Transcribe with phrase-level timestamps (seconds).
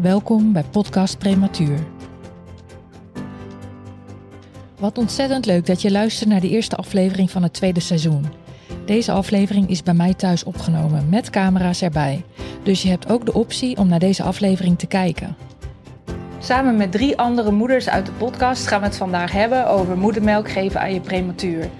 [0.00, 1.78] Welkom bij Podcast Prematuur.
[4.78, 8.24] Wat ontzettend leuk dat je luistert naar de eerste aflevering van het tweede seizoen.
[8.86, 12.24] Deze aflevering is bij mij thuis opgenomen met camera's erbij.
[12.62, 15.36] Dus je hebt ook de optie om naar deze aflevering te kijken.
[16.38, 20.50] Samen met drie andere moeders uit de podcast gaan we het vandaag hebben over moedermelk
[20.50, 21.70] geven aan je prematuur.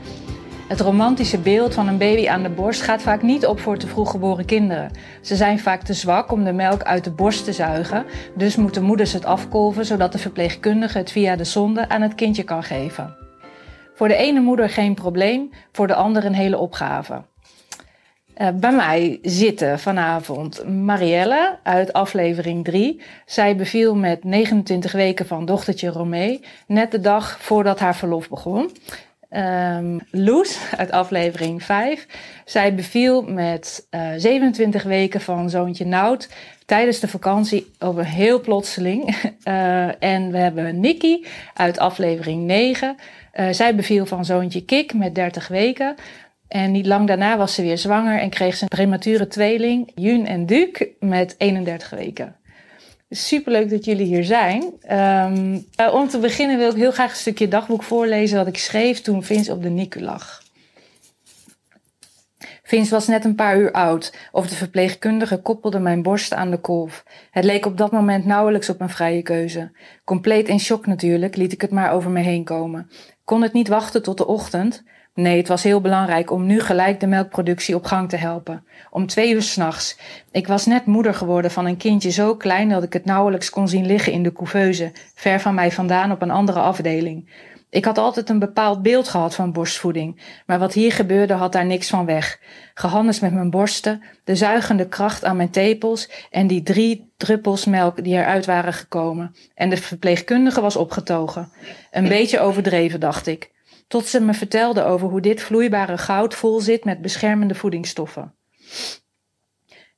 [0.71, 3.87] Het romantische beeld van een baby aan de borst gaat vaak niet op voor te
[3.87, 4.91] vroeg geboren kinderen.
[5.21, 8.05] Ze zijn vaak te zwak om de melk uit de borst te zuigen,
[8.37, 12.43] dus moeten moeders het afkolven zodat de verpleegkundige het via de zonde aan het kindje
[12.43, 13.17] kan geven.
[13.95, 17.23] Voor de ene moeder geen probleem, voor de andere een hele opgave.
[18.37, 23.01] Uh, bij mij zitten vanavond Marielle uit aflevering 3.
[23.27, 28.71] Zij beviel met 29 weken van dochtertje Romee, net de dag voordat haar verlof begon.
[29.37, 32.07] Um, Loes uit aflevering 5.
[32.45, 36.29] Zij beviel met uh, eh, 27 weken van zoontje Nout
[36.67, 39.17] tijdens de vakantie over heel plotseling.
[39.45, 42.97] Uh, en we hebben Nikki uit aflevering 9.
[43.35, 45.95] Uh, eh, zij beviel van zoontje Kik met 30 weken.
[46.49, 50.27] En niet lang daarna was ze weer zwanger en kreeg ze een premature tweeling, Jun
[50.27, 52.37] en Duke, met 31 weken.
[53.13, 54.63] Superleuk dat jullie hier zijn.
[54.63, 58.59] Um, uh, om te beginnen wil ik heel graag een stukje dagboek voorlezen wat ik
[58.59, 60.43] schreef toen Vince op de NICU lag.
[62.63, 66.61] Vince was net een paar uur oud, of de verpleegkundige koppelde mijn borst aan de
[66.61, 67.05] kolf.
[67.31, 69.71] Het leek op dat moment nauwelijks op een vrije keuze.
[70.05, 72.91] Compleet in shock natuurlijk, liet ik het maar over me heen komen.
[73.25, 74.83] Kon het niet wachten tot de ochtend?
[75.15, 78.65] Nee, het was heel belangrijk om nu gelijk de melkproductie op gang te helpen.
[78.91, 79.99] Om twee uur s'nachts.
[80.31, 83.69] Ik was net moeder geworden van een kindje zo klein dat ik het nauwelijks kon
[83.69, 87.49] zien liggen in de couveuse, ver van mij vandaan op een andere afdeling.
[87.71, 91.67] Ik had altijd een bepaald beeld gehad van borstvoeding, maar wat hier gebeurde had daar
[91.67, 92.41] niks van weg.
[92.75, 98.05] Gehannes met mijn borsten, de zuigende kracht aan mijn tepels en die drie druppels melk
[98.05, 99.35] die eruit waren gekomen.
[99.55, 101.53] En de verpleegkundige was opgetogen.
[101.91, 103.51] Een beetje overdreven, dacht ik
[103.91, 108.35] tot ze me vertelde over hoe dit vloeibare goud vol zit met beschermende voedingsstoffen.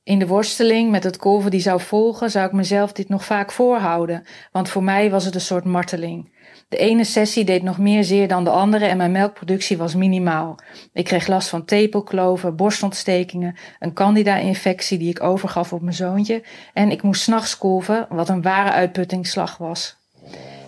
[0.03, 3.51] In de worsteling met het kolven die zou volgen, zou ik mezelf dit nog vaak
[3.51, 6.31] voorhouden, want voor mij was het een soort marteling.
[6.69, 10.55] De ene sessie deed nog meer zeer dan de andere en mijn melkproductie was minimaal.
[10.93, 16.43] Ik kreeg last van tepelkloven, borstontstekingen, een candida-infectie die ik overgaf op mijn zoontje
[16.73, 19.97] en ik moest s'nachts kolven, wat een ware uitputtingsslag was.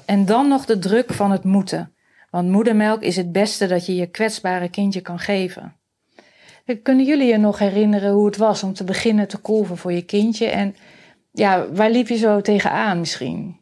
[0.06, 1.95] En dan nog de druk van het moeten.
[2.36, 5.76] Want moedermelk is het beste dat je je kwetsbare kindje kan geven.
[6.84, 10.02] Kunnen jullie je nog herinneren hoe het was om te beginnen te kolven voor je
[10.02, 10.46] kindje?
[10.46, 10.76] En
[11.32, 13.60] ja, waar liep je zo tegenaan misschien?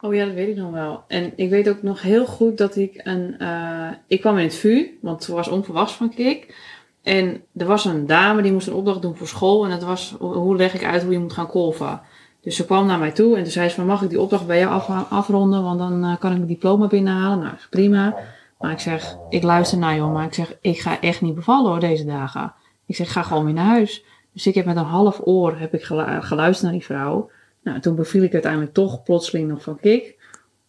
[0.00, 1.04] Oh ja, dat weet ik nog wel.
[1.08, 3.36] En ik weet ook nog heel goed dat ik een...
[3.38, 6.54] Uh, ik kwam in het VU, want het was onverwachts van Kik.
[7.02, 9.64] En er was een dame die moest een opdracht doen voor school.
[9.64, 12.00] En dat was, hoe leg ik uit hoe je moet gaan kolven?
[12.46, 14.46] Dus ze kwam naar mij toe en toen zei ze van mag ik die opdracht
[14.46, 17.38] bij jou af, afronden, want dan uh, kan ik mijn diploma binnenhalen.
[17.38, 18.16] Nou, prima.
[18.58, 21.70] Maar ik zeg, ik luister naar jou, maar ik zeg, ik ga echt niet bevallen
[21.70, 22.52] hoor deze dagen.
[22.86, 24.04] Ik zeg, ga gewoon weer naar huis.
[24.32, 27.30] Dus ik heb met een half oor heb ik geluisterd naar die vrouw.
[27.62, 30.16] Nou, toen beviel ik uiteindelijk toch plotseling nog van kik.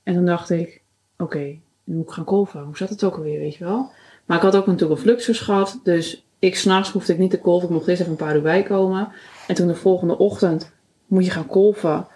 [0.03, 0.81] En toen dacht ik,
[1.17, 2.63] oké, okay, nu moet ik gaan kolven.
[2.63, 3.91] Hoe zat het ook alweer, weet je wel?
[4.25, 7.39] Maar ik had ook natuurlijk een fluxus gehad, dus ik s'nachts hoefde ik niet te
[7.39, 7.67] kolven.
[7.67, 9.07] Ik mocht eerst even een paar uur bijkomen.
[9.47, 10.75] En toen de volgende ochtend
[11.07, 12.07] moet je gaan kolven.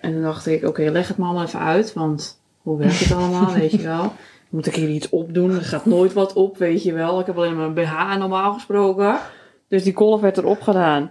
[0.00, 3.12] En dan dacht ik, oké, leg het me allemaal even uit, want hoe werkt het
[3.12, 4.12] allemaal, weet je wel.
[4.48, 5.50] Moet ik hier iets opdoen?
[5.50, 7.20] Er gaat nooit wat op, weet je wel.
[7.20, 9.18] Ik heb alleen maar een BH normaal gesproken.
[9.68, 11.10] Dus die kolf werd erop gedaan.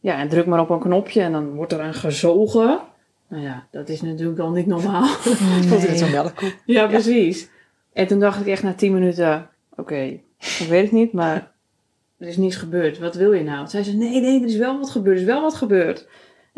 [0.00, 2.80] Ja, en druk maar op een knopje en dan wordt er aan gezogen.
[3.28, 5.06] Nou ja, dat is natuurlijk dan niet normaal.
[5.68, 6.54] Vond het zo'n melkkoek?
[6.64, 7.48] Ja, precies.
[7.92, 10.00] En toen dacht ik echt na tien minuten, oké,
[10.38, 11.52] ik weet het niet, maar
[12.18, 12.98] er is niets gebeurd.
[12.98, 13.58] Wat wil je nou?
[13.58, 16.08] Toen zei ze, nee, nee, er is wel wat gebeurd, er is wel wat gebeurd.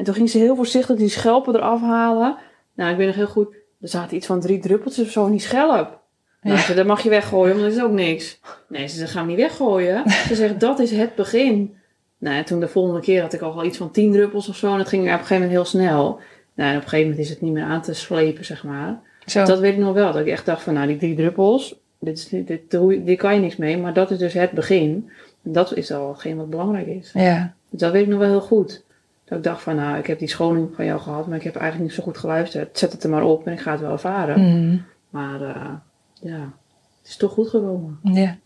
[0.00, 2.37] En toen ging ze heel voorzichtig die schelpen eraf halen.
[2.75, 5.31] Nou, ik weet nog heel goed, er zaten iets van drie druppeltjes of zo in
[5.31, 6.00] die schelp.
[6.43, 6.62] Nou, ja.
[6.62, 8.41] ze, dat mag je weggooien, want dat is ook niks.
[8.69, 10.11] Nee, ze gaan niet weggooien.
[10.11, 11.75] Ze zegt, dat is het begin.
[12.19, 14.73] Nou, en toen de volgende keer had ik al iets van tien druppels of zo.
[14.73, 16.20] En dat ging op een gegeven moment heel snel.
[16.55, 19.00] Nou, en op een gegeven moment is het niet meer aan te slepen, zeg maar.
[19.26, 19.44] Zo.
[19.44, 20.12] Dat weet ik nog wel.
[20.12, 22.70] Dat ik echt dacht van, nou, die drie druppels, dit is, dit, dit,
[23.06, 23.79] dit kan je niks mee.
[23.79, 25.11] Maar dat is dus het begin.
[25.43, 27.11] En dat is al geen wat belangrijk is.
[27.14, 27.55] Ja.
[27.70, 28.82] Dus dat weet ik nog wel heel goed.
[29.30, 31.56] Dat ik dacht van, nou, ik heb die scholing van jou gehad, maar ik heb
[31.56, 32.78] eigenlijk niet zo goed geluisterd.
[32.78, 34.40] Zet het er maar op en ik ga het wel ervaren.
[34.40, 34.84] Mm.
[35.10, 35.72] Maar uh,
[36.20, 36.52] ja,
[36.98, 37.98] het is toch goed gekomen.
[38.02, 38.36] Ja.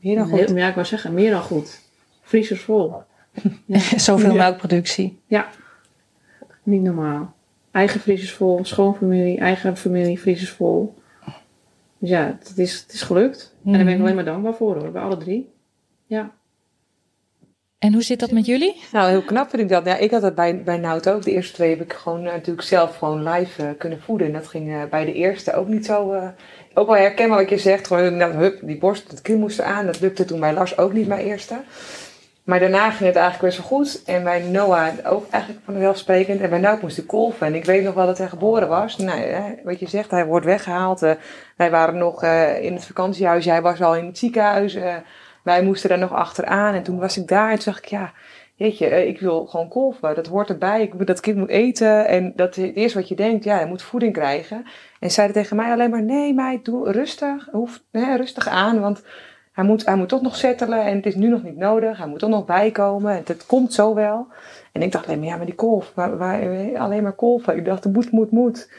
[0.00, 0.48] Meer dan goed.
[0.48, 1.80] Ja, ik wou zeggen, meer dan goed.
[2.22, 3.02] Vriezers vol.
[3.64, 3.78] Ja.
[3.98, 4.36] Zoveel ja.
[4.36, 5.20] melkproductie.
[5.26, 5.48] Ja,
[6.62, 7.34] niet normaal.
[7.70, 10.94] Eigen vriezers vol, schoonfamilie, eigen familie, vriezers vol.
[11.98, 13.54] Dus ja, het is, het is gelukt.
[13.60, 13.72] Mm.
[13.72, 15.50] En daar ben ik alleen maar dankbaar voor hoor, bij alle drie.
[16.06, 16.34] Ja.
[17.78, 18.82] En hoe zit dat met jullie?
[18.92, 19.84] Nou, heel knap vind ik dat.
[19.84, 21.22] Ja, ik had dat bij, bij Nout ook.
[21.22, 24.26] De eerste twee heb ik gewoon uh, natuurlijk zelf gewoon live uh, kunnen voeden.
[24.26, 26.14] En dat ging uh, bij de eerste ook niet zo...
[26.74, 27.86] ook wel herkenbaar wat je zegt.
[27.86, 29.86] Gewoon, nou, hup, die borst, het kind moest eraan.
[29.86, 31.54] Dat lukte toen bij Lars ook niet, mijn eerste.
[32.44, 34.02] Maar daarna ging het eigenlijk best wel goed.
[34.04, 36.40] En bij Noah ook eigenlijk vanzelfsprekend.
[36.40, 37.46] En bij Nout moest hij kolven.
[37.46, 38.96] En ik weet nog wel dat hij geboren was.
[38.96, 39.20] Nou,
[39.64, 41.00] wat je zegt, hij wordt weggehaald.
[41.56, 42.22] wij waren nog
[42.60, 43.44] in het vakantiehuis.
[43.44, 44.76] Hij was al in het ziekenhuis
[45.46, 46.74] wij moesten daar nog achteraan.
[46.74, 48.12] En toen was ik daar en toen zag ik, ja,
[48.54, 50.14] jeetje, ik wil gewoon kolven.
[50.14, 50.82] Dat hoort erbij.
[50.82, 52.06] Ik, dat kind moet eten.
[52.06, 54.64] En dat het eerste wat je denkt, ja, hij moet voeding krijgen.
[55.00, 57.48] En zeiden tegen mij alleen maar, nee meid, doe rustig.
[57.52, 59.04] Hoef, hè, rustig aan, want
[59.52, 60.84] hij moet, hij moet toch nog settelen.
[60.84, 61.98] En het is nu nog niet nodig.
[61.98, 63.12] Hij moet toch nog bijkomen.
[63.12, 64.26] En het komt zo wel.
[64.72, 65.92] En ik dacht alleen maar, ja, maar die kolf.
[65.94, 67.56] Waar, alleen maar kolven.
[67.56, 68.70] Ik dacht, moet, moet, moet.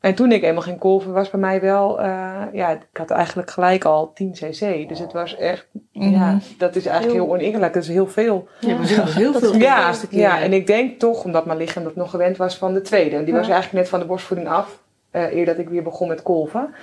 [0.00, 3.50] En toen ik eenmaal ging kolven, was bij mij wel, uh, ja, ik had eigenlijk
[3.50, 4.88] gelijk al 10 cc.
[4.88, 6.12] Dus het was echt, mm -hmm.
[6.12, 7.74] ja, dat is eigenlijk heel, heel oneerlijk.
[7.74, 8.48] Dat is heel veel.
[8.60, 9.56] Ja, maar heel, heel veel.
[9.56, 12.80] Ja, ja, en ik denk toch, omdat mijn lichaam dat nog gewend was van de
[12.80, 13.16] tweede.
[13.16, 14.82] En die was eigenlijk net van de borstvoeding af,
[15.12, 16.74] uh, eer dat ik weer begon met kolven.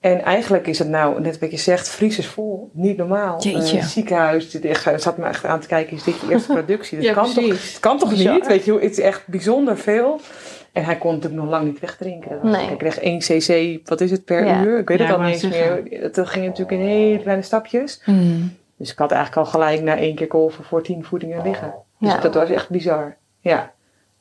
[0.00, 2.70] En eigenlijk is het nou, net wat je zegt, Fries is vol.
[2.72, 3.42] Niet normaal.
[3.42, 3.76] Jeetje.
[3.76, 6.96] Uh, ziekenhuis, ik zat me echt aan te kijken, is dit je eerste productie?
[6.96, 8.46] Dat ja, kan, toch, het kan toch niet?
[8.46, 10.20] Weet je, het is echt bijzonder veel.
[10.72, 12.38] En hij kon natuurlijk nog lang niet wegdrinken.
[12.42, 12.66] Nee.
[12.66, 14.62] Hij kreeg 1 cc, wat is het, per Ja.
[14.62, 14.78] uur?
[14.78, 15.82] Ik weet het Ja, al niet eens zeggen.
[15.90, 16.12] meer.
[16.12, 18.02] Dat ging natuurlijk in hele kleine stapjes.
[18.04, 18.56] Mm.
[18.76, 21.74] Dus ik had eigenlijk al gelijk na één keer kolven voor tien voedingen liggen.
[21.98, 22.18] Dus Ja.
[22.20, 23.16] dat was echt bizar.
[23.40, 23.72] Ja.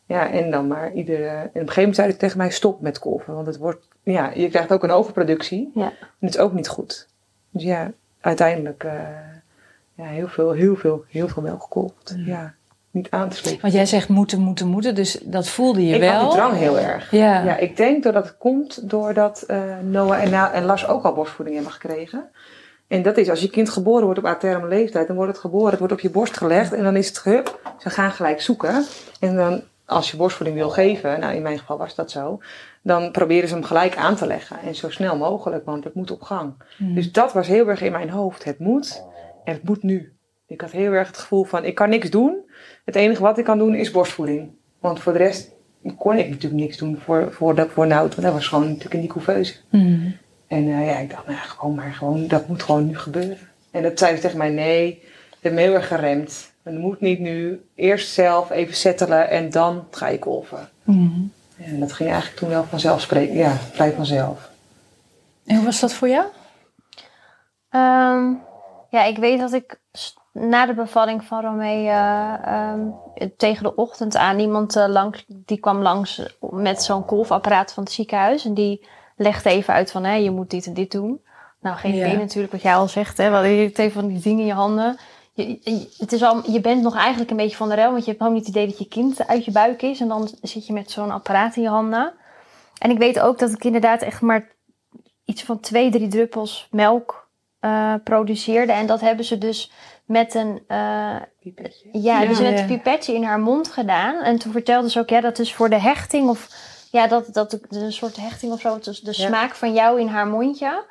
[0.06, 1.27] Ja, en dan maar iedere...
[1.27, 3.33] En op een gegeven moment zei hij tegen mij, stop met kolven.
[3.33, 3.88] Want het wordt...
[4.03, 5.71] Ja, je krijgt ook een overproductie.
[5.75, 5.86] Ja.
[5.86, 7.07] En het is ook niet goed.
[7.50, 8.83] Dus ja, uiteindelijk...
[8.83, 8.92] eh,
[9.95, 12.15] ja, heel veel, heel veel, heel veel melk gekolfd.
[12.18, 12.53] Ja,
[12.91, 13.61] niet aan te slepen.
[13.61, 14.95] Want jij zegt moeten, moeten, moeten.
[14.95, 16.11] Dus dat voelde je Ik wel.
[16.11, 17.11] had die drang heel erg.
[17.11, 17.43] Ja.
[17.43, 21.73] Ja, ik denk dat het komt doordat eh, Noah en, Lars ook al borstvoeding hebben
[21.73, 22.29] gekregen.
[22.88, 25.69] En dat is, als je kind geboren wordt op aterme leeftijd, dan wordt het geboren,
[25.69, 27.73] het wordt op je borst gelegd en dan is het gehup.
[27.77, 28.85] Ze gaan gelijk zoeken.
[29.19, 32.39] En dan, als je borstvoeding wil geven, nou in mijn geval was dat zo,
[32.81, 34.57] dan proberen ze hem gelijk aan te leggen.
[34.59, 36.53] En zo snel mogelijk, want het moet op gang.
[36.77, 36.95] Mm.
[36.95, 38.43] Dus dat was heel erg in mijn hoofd.
[38.43, 39.03] Het moet
[39.43, 40.13] en het moet nu.
[40.47, 42.49] Ik had heel erg het gevoel van, ik kan niks doen.
[42.86, 44.50] Het enige wat ik kan doen is borstvoeding.
[44.80, 45.51] Want voor de rest
[45.98, 48.16] kon ik natuurlijk niks doen voor, voor, dat, voor Nout.
[48.16, 49.56] Want hij was gewoon natuurlijk in die couveuse.
[49.69, 50.18] Mm.
[50.48, 53.38] En eh, ja, ik dacht, nou, gewoon maar gewoon, dat moet gewoon nu gebeuren.
[53.72, 56.51] En dat zei ze tegen mij, nee, ze hebben me heel erg geremd.
[56.63, 57.66] Het moet niet nu.
[57.75, 60.69] Eerst zelf even settelen en dan ga je kolven.
[60.84, 61.31] Mm.
[61.57, 63.36] En dat ging eigenlijk toen wel vanzelf spreken.
[63.36, 64.50] Ja, vrij vanzelf.
[65.45, 66.25] En hoe was dat voor jou?
[67.69, 68.34] Ehm,
[68.89, 69.80] ja, ik weet dat ik
[70.31, 72.80] na de bevalling van Romee eh, ehm,
[73.38, 77.92] tegen de ochtend aan iemand eh, langs, die kwam langs met zo'n kolfapparaat van het
[77.92, 78.45] ziekenhuis.
[78.45, 81.22] En die legde even uit van, hé, je moet dit en dit doen.
[81.62, 82.06] Nou, geen Ja.
[82.06, 83.30] idee natuurlijk wat jij al zegt, hè.
[83.30, 84.98] Want je hebt even van die dingen in je handen.
[85.33, 88.06] Je, je- het is al, je bent nog eigenlijk een beetje van de rel, want
[88.06, 90.00] je hebt ook niet het idee dat je kind uit je buik is.
[90.00, 92.13] En dan zit je met zo'n apparaat in je handen.
[92.79, 94.48] En ik weet ook dat ik inderdaad echt maar
[95.25, 97.29] iets van twee, drie druppels melk
[97.60, 98.72] eh, produceerde.
[98.72, 99.72] En dat hebben ze dus
[100.12, 101.89] met een, eh, Pipetje.
[101.91, 102.60] ja, Ja, dus met ja.
[102.60, 104.15] een pipetje in haar mond gedaan.
[104.22, 106.48] En toen vertelde ze ook, ja, dat is voor de hechting of
[106.91, 108.80] ja, dat, dat een soort hechting of zo.
[108.82, 109.27] Dus de Ja.
[109.27, 110.84] smaak van jou in haar mondje.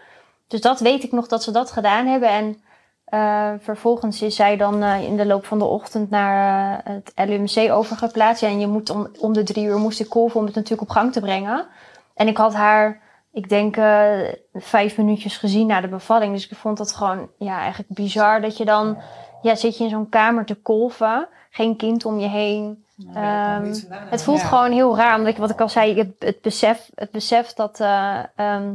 [0.49, 2.29] Dus dat weet ik nog dat ze dat gedaan hebben.
[2.29, 2.63] En
[3.05, 7.73] eh, vervolgens is zij dan eh, in de loop van de ochtend naar het LUMC
[7.73, 8.43] overgeplaatst.
[8.43, 10.83] Ja, en je moet om, om de drie uur moest ik kolven om het natuurlijk
[10.91, 11.67] op gang te brengen.
[12.15, 13.01] En ik had haar,
[13.33, 14.19] ik denk, eh,
[14.55, 16.33] vijf minuutjes gezien na de bevalling.
[16.33, 18.99] Dus ik vond dat gewoon, ja, eigenlijk bizar dat je dan,
[19.43, 21.29] ja, zit je in zo'n kamer te kolven.
[21.51, 22.85] Geen kind om je heen.
[23.15, 24.47] Ehm, het voelt Ja.
[24.47, 27.81] gewoon heel raar, omdat ik, wat ik al zei, het, het, besef, het besef dat
[27.81, 28.75] eh ehm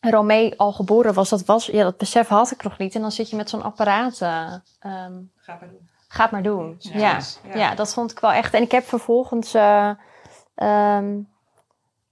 [0.00, 2.94] Romee al geboren was, dat was, ja, dat besef had ik nog niet.
[2.94, 4.58] En dan zit je met zo'n apparaat, ehm,
[5.36, 5.88] Ga maar doen.
[6.30, 6.76] maar doen.
[6.78, 7.56] Ja, Ja, ja.
[7.56, 7.74] ja.
[7.74, 8.54] dat vond ik wel echt.
[8.54, 9.54] En ik heb vervolgens,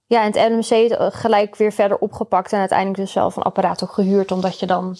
[0.07, 3.83] ja, in het LMC het gelijk weer verder opgepakt en uiteindelijk dus zelf een apparaat
[3.83, 4.97] ook gehuurd, omdat je dan,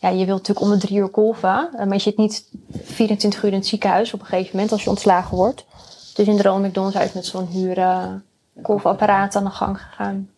[0.00, 2.48] ja, je wilt natuurlijk om de drie uur kolven, eh, maar je zit niet
[2.82, 5.64] 24 uur in het ziekenhuis op een gegeven moment als je ontslagen wordt.
[6.14, 8.12] Dus in de Ronald McDonald's uit met zo'n huur eh,
[8.62, 10.30] kolfapparaat aan de gang gegaan.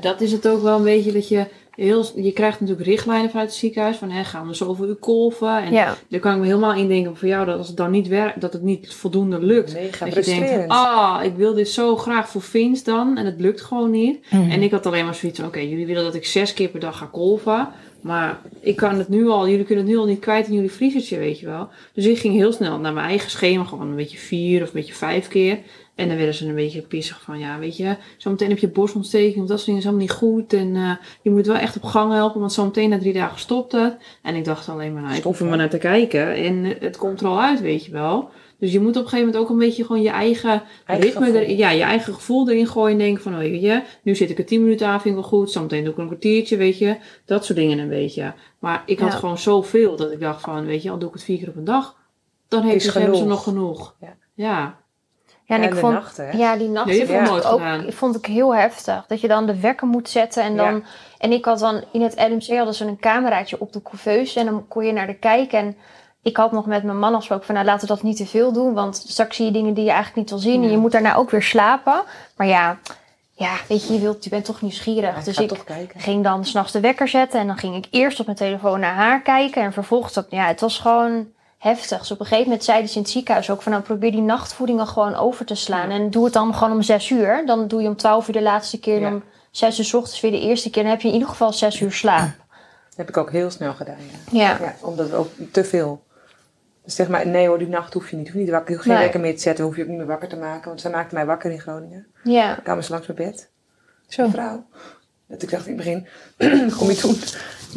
[0.00, 3.48] Dat is het ook wel een beetje dat je heel, je krijgt natuurlijk richtlijnen vanuit
[3.48, 5.62] het ziekenhuis van hè, gaan we zoveel uur kolven.
[5.62, 5.94] En Ja.
[6.08, 8.52] daar kan ik me helemaal indenken voor jou dat als het dan niet werkt, dat
[8.52, 9.72] het niet voldoende lukt.
[9.74, 13.40] Mega dat je denkt, ah, ik wil dit zo graag voor Vince dan en het
[13.40, 14.24] lukt gewoon niet.
[14.30, 14.50] Mhm.
[14.50, 16.80] En ik had alleen maar zoiets van, oké, jullie willen dat ik zes keer per
[16.80, 17.68] dag ga kolven.
[18.00, 20.70] Maar ik kan het nu al, jullie kunnen het nu al niet kwijt in jullie
[20.70, 21.68] vriezertje, weet je wel.
[21.92, 24.74] Dus ik ging heel snel naar mijn eigen schema, gewoon een beetje vier of een
[24.74, 25.58] beetje vijf keer.
[26.00, 29.42] En dan werden ze een beetje pissig van, ja, weet je, zometeen heb je borstontsteking
[29.42, 30.52] of dat soort dingen is allemaal niet goed.
[30.52, 30.90] En eh,
[31.22, 33.96] je moet het wel echt op gang helpen, want zometeen na drie dagen stopt het.
[34.22, 36.96] En ik dacht alleen maar, nou, ik hoef er maar naar te kijken en het
[36.96, 38.30] komt er al uit, weet je wel.
[38.58, 41.38] Dus je moet op een gegeven moment ook een beetje gewoon je eigen, Eigen ritme,
[41.38, 44.30] er, ja, je eigen gevoel erin gooien en denken van, oh, weet je, nu zit
[44.30, 45.50] ik er 10 minuten aan, vind ik wel goed.
[45.50, 46.96] Zometeen doe ik een kwartiertje, weet je.
[47.24, 48.34] Dat soort dingen een beetje.
[48.58, 49.18] Maar ik had Ja.
[49.18, 51.56] gewoon zoveel dat ik dacht van, weet je, al doe ik het vier keer op
[51.56, 51.96] een dag,
[52.48, 53.94] dan heeft, Is dus hebben ze nog genoeg.
[54.00, 54.16] Ja.
[54.34, 54.79] ja.
[55.50, 56.38] Ja, en Ja, ik vond, nachten, hè?
[56.38, 57.92] ja, die nacht Ja, vond ik ook, gedaan.
[57.92, 59.04] vond ik heel heftig.
[59.06, 60.74] Dat je dan de wekker moet zetten en dan...
[60.74, 60.80] Ja.
[61.18, 64.46] En ik had dan, in het LMC hadden ze een cameraatje op de couveuse en
[64.46, 65.58] dan kon je naar de kijken.
[65.58, 65.76] En
[66.22, 68.52] ik had nog met mijn man afgesproken van, nou laten we dat niet te veel
[68.52, 68.74] doen.
[68.74, 70.62] Want straks zie je dingen die je eigenlijk niet wil zien.
[70.62, 72.02] En je moet daarna ook weer slapen.
[72.36, 72.78] Maar ja,
[73.32, 75.16] ja weet je, je, wilt, je bent toch nieuwsgierig.
[75.16, 75.64] Ja, dus ik toch
[75.96, 77.40] ging dan s'nachts de wekker zetten.
[77.40, 79.62] En dan ging ik eerst op mijn telefoon naar haar kijken.
[79.62, 81.26] En vervolgens, dat, ja, het was gewoon
[81.60, 81.98] heftig.
[81.98, 83.72] Dus op een gegeven moment zeiden ze in het ziekenhuis ook van...
[83.72, 85.88] nou, probeer die nachtvoedingen gewoon over te slaan.
[85.88, 85.94] Ja.
[85.94, 87.42] En doe het dan gewoon om zes uur.
[87.46, 88.94] Dan doe je om twaalf uur de laatste keer.
[88.96, 89.08] En Ja.
[89.12, 90.82] om zes uur s ochtends weer de eerste keer.
[90.82, 92.28] Dan heb je in ieder geval zes uur slaap.
[92.88, 93.96] Dat heb ik ook heel snel gedaan,
[94.30, 94.58] ja.
[94.60, 94.74] Ja.
[94.80, 96.04] Omdat we ook te veel.
[96.84, 98.26] Dus zeg maar, nee hoor, die nacht hoef je niet.
[98.26, 99.02] Hoef je niet wakker, geen Nee.
[99.02, 100.68] wekker meer te zetten, hoef je ook niet meer wakker te maken.
[100.68, 102.06] Want zij maakte mij wakker in Groningen.
[102.24, 102.58] Ja.
[102.64, 103.50] Dan langs mijn bed.
[104.08, 104.28] Zo.
[104.28, 104.64] Vrouw.
[105.30, 106.06] Dat ik dacht in het begin,
[106.78, 107.16] kom je doen?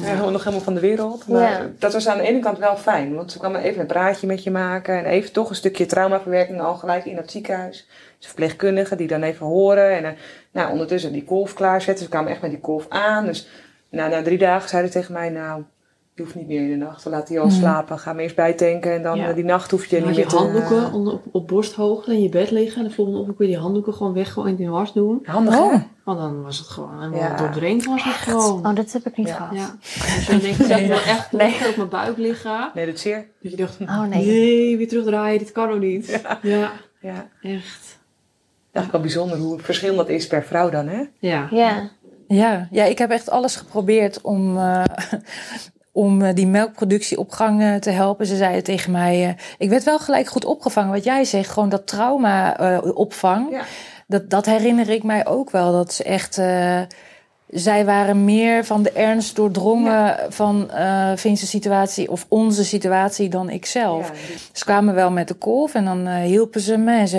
[0.06, 0.16] Ja.
[0.16, 1.28] gewoon nog helemaal van de wereld.
[1.28, 1.70] Maar Ja.
[1.80, 3.16] dat was aan de ene kant wel fijn.
[3.16, 4.98] Want ze kwamen even een praatje met je maken.
[4.98, 7.88] En even toch een stukje traumaverwerking al gelijk in dat ziekenhuis.
[8.18, 9.92] Dus verpleegkundigen die dan even horen.
[9.92, 10.12] En eh,
[10.52, 12.04] nou, ondertussen die kolf klaarzetten.
[12.04, 13.26] Ze kwamen echt met die kolf aan.
[13.26, 13.48] Dus
[13.90, 15.64] nou, na drie dagen zeiden ze tegen mij, nou...
[16.16, 17.04] Je hoeft niet meer in de nacht.
[17.04, 17.56] We laten je al Mhm.
[17.56, 18.00] slapen.
[18.00, 18.92] Ga maar eerst bijtanken.
[18.94, 19.30] En dan Ja.
[19.30, 20.36] eh, die nacht hoef je Dan niet je meer te...
[20.36, 22.82] handdoeken onder, op, op borsthoogte in je bed liggen.
[22.82, 25.20] En de volgende ochtend kun je die handdoeken gewoon weggooien in de was doen.
[25.24, 25.72] Handig, Oh.
[25.72, 25.78] hè?
[26.04, 27.36] Want dan was het gewoon helemaal Ja.
[27.38, 28.66] doordrenkt was het gewoon.
[28.68, 29.34] Oh, dat heb ik niet Ja.
[29.36, 29.54] gehad.
[29.56, 29.76] Ja.
[29.82, 32.72] Dus dan denk ik, ik wil echt lekker op mijn buik liggen.
[32.74, 33.28] Nee, dat is zeer.
[33.42, 34.26] Dat je dacht, Oh nee.
[34.26, 36.22] nee, weer terugdraaien, dit kan ook niet.
[36.42, 37.30] Ja, Ja.
[37.42, 38.00] echt.
[38.72, 41.04] Dat is wel bijzonder hoe verschillend dat is per vrouw dan, hè?
[41.20, 41.48] Ja.
[41.52, 41.90] Ja.
[42.28, 44.84] Ja, ja, ik heb echt alles geprobeerd om, eh,
[45.94, 48.26] om eh, die melkproductie op gang eh, te helpen.
[48.26, 50.92] Ze zeiden tegen mij, eh, ik werd wel gelijk goed opgevangen.
[50.92, 52.56] Wat jij zegt, gewoon dat trauma
[52.94, 53.52] opvang.
[53.52, 53.64] Ja.
[54.08, 55.72] Dat, dat herinner ik mij ook wel.
[55.72, 56.34] Dat ze echt,
[57.48, 60.70] zij waren meer van de ernst doordrongen van
[61.16, 64.08] Vince's situatie of onze situatie dan ik zelf.
[64.08, 66.98] Ja, Ze kwamen wel met de kolf en dan hielpen ze me.
[66.98, 67.18] En, ze,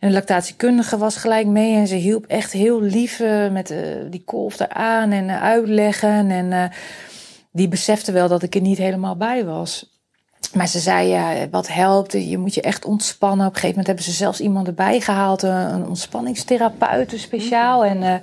[0.00, 3.74] en de lactatiekundige was gelijk mee en ze hielp echt heel lief met
[4.10, 6.30] die kolf eraan en uitleggen.
[6.30, 6.70] En
[7.56, 9.94] die besefte wel dat ik er niet helemaal bij was.
[10.54, 13.46] Maar ze zei, ja, wat helpt, je moet je echt ontspannen.
[13.46, 17.84] Op een gegeven moment hebben ze zelfs iemand erbij gehaald, een, ontspanningstherapeut speciaal.
[17.84, 18.14] En eh,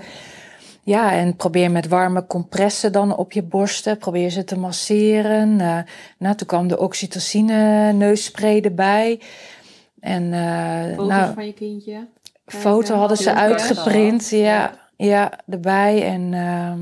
[0.84, 3.98] ja, en probeer met warme compressen dan op je borsten.
[3.98, 5.60] Probeer ze te masseren.
[5.62, 5.78] Eh,
[6.18, 9.20] nou, toen kwam de oxytocine neusspray erbij.
[10.00, 10.34] En
[10.96, 12.08] Foto's nou, van je kindje.
[12.46, 14.30] foto hadden ze Ja, uitgeprint.
[14.30, 16.04] Ja, ja, erbij.
[16.04, 16.80] En ehm,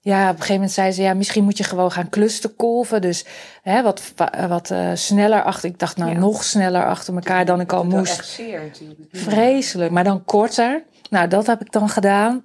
[0.00, 3.00] ja, op een gegeven moment zei ze, ja, misschien moet je gewoon gaan clusterkolven.
[3.00, 3.24] Dus
[3.62, 4.12] hè, wat,
[4.48, 5.68] wat eh, sneller achter.
[5.68, 6.18] Ik dacht, nou, Ja.
[6.18, 8.18] nog sneller achter elkaar dan ik al Het is wel moest.
[8.18, 9.08] echt zeer natuurlijk.
[9.12, 10.82] Vreselijk, maar dan korter.
[11.10, 12.44] Nou, dat heb ik dan gedaan.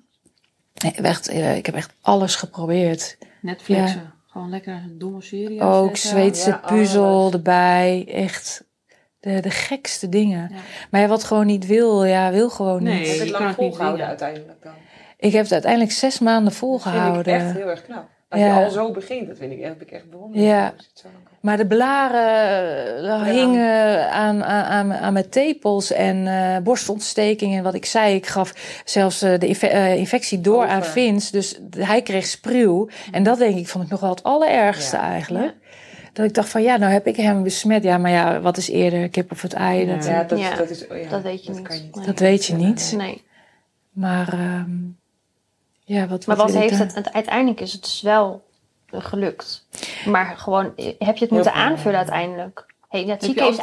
[0.83, 3.17] Nee, echt, eh, ik heb echt alles geprobeerd.
[3.41, 4.13] Netflixen.
[4.27, 5.97] Gewoon lekker een domme serie Ook.
[5.97, 7.33] Zweedse Ja, puzzel alles.
[7.33, 8.05] erbij.
[8.11, 8.63] Echt
[9.19, 10.49] de, de gekste dingen.
[10.53, 10.59] Ja.
[10.91, 12.99] Maar wat gewoon niet wil, ja, wil gewoon Nee.
[12.99, 13.07] niet.
[13.07, 14.23] Heb je je het kan lang het niet volgehouden dwingen.
[14.25, 14.73] uiteindelijk dan?
[15.25, 17.33] Ik heb het uiteindelijk zes maanden Dat vind ik volgehouden.
[17.33, 18.07] echt heel erg knap.
[18.29, 18.59] Als Ja.
[18.59, 20.43] je al zo begint, dat vind ik echt, heb ik echt bewonderd.
[20.43, 20.73] Ja.
[21.41, 27.55] Maar de blaren eh, hingen aan, aan, aan, aan mijn tepels en eh, borstontsteking.
[27.57, 28.53] En wat ik zei, ik gaf
[28.85, 30.69] zelfs eh, de infe- infectie door Over.
[30.69, 31.31] aan Vince.
[31.31, 32.89] Dus hij kreeg spruw.
[33.11, 35.01] En dat denk ik, vond ik nog wel het allerergste Ja.
[35.01, 35.53] eigenlijk.
[36.13, 37.83] Dat ik dacht van, ja, nou heb ik hem besmet.
[37.83, 39.85] Ja, maar ja, wat is eerder, kip of het ei?
[39.85, 40.55] Dat, Ja, dat, Ja.
[40.55, 40.87] dat is...
[40.87, 41.61] oh ja, Dat weet je niet.
[41.61, 41.95] kan je niet.
[41.95, 42.05] Nee.
[42.05, 42.93] dat weet je niet.
[42.97, 43.23] Nee.
[43.91, 44.71] Maar ehm,
[45.85, 48.43] ja, wat, Maar wat heeft het, het- uiteindelijk is het dus wel
[48.91, 49.67] gelukt.
[50.05, 52.65] Maar gewoon, eh, heb je het Heel moeten aanvullen uiteindelijk?
[52.89, 53.57] Hey, het, ziekenhuis,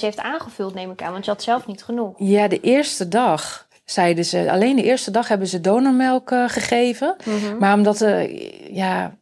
[0.00, 2.14] heeft aangevuld, neem ik aan, want je had zelf niet genoeg.
[2.18, 7.16] Ja, de eerste dag zeiden ze, alleen de eerste dag hebben ze donormelk eh, gegeven.
[7.24, 7.58] Mhm.
[7.58, 9.16] Maar omdat, eh, ja,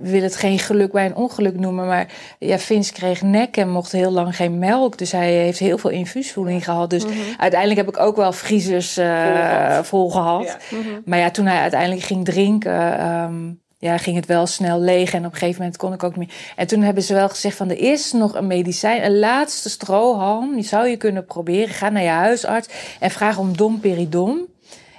[0.00, 2.06] wil het geen geluk bij een ongeluk noemen, maar
[2.38, 4.98] ja, Vince kreeg nek en mocht heel lang geen melk.
[4.98, 6.90] Dus hij heeft heel veel infuusvoeding gehad.
[6.90, 7.14] Dus Mhm.
[7.38, 10.44] uiteindelijk heb ik ook wel vriezers eh, Vol vol gehad.
[10.70, 10.76] Ja.
[10.78, 10.88] Mhm.
[11.04, 13.34] Maar ja, toen hij uiteindelijk ging drinken, ehm,
[13.78, 15.12] ja, ging het wel snel leeg.
[15.12, 16.36] En op een gegeven moment kon ik ook niet meer.
[16.56, 20.54] En toen hebben ze wel gezegd van, er is nog een medicijn, een laatste strohalm.
[20.54, 21.74] Die zou je kunnen proberen.
[21.74, 22.68] Ga naar je huisarts
[23.00, 24.38] en vraag om domperidom.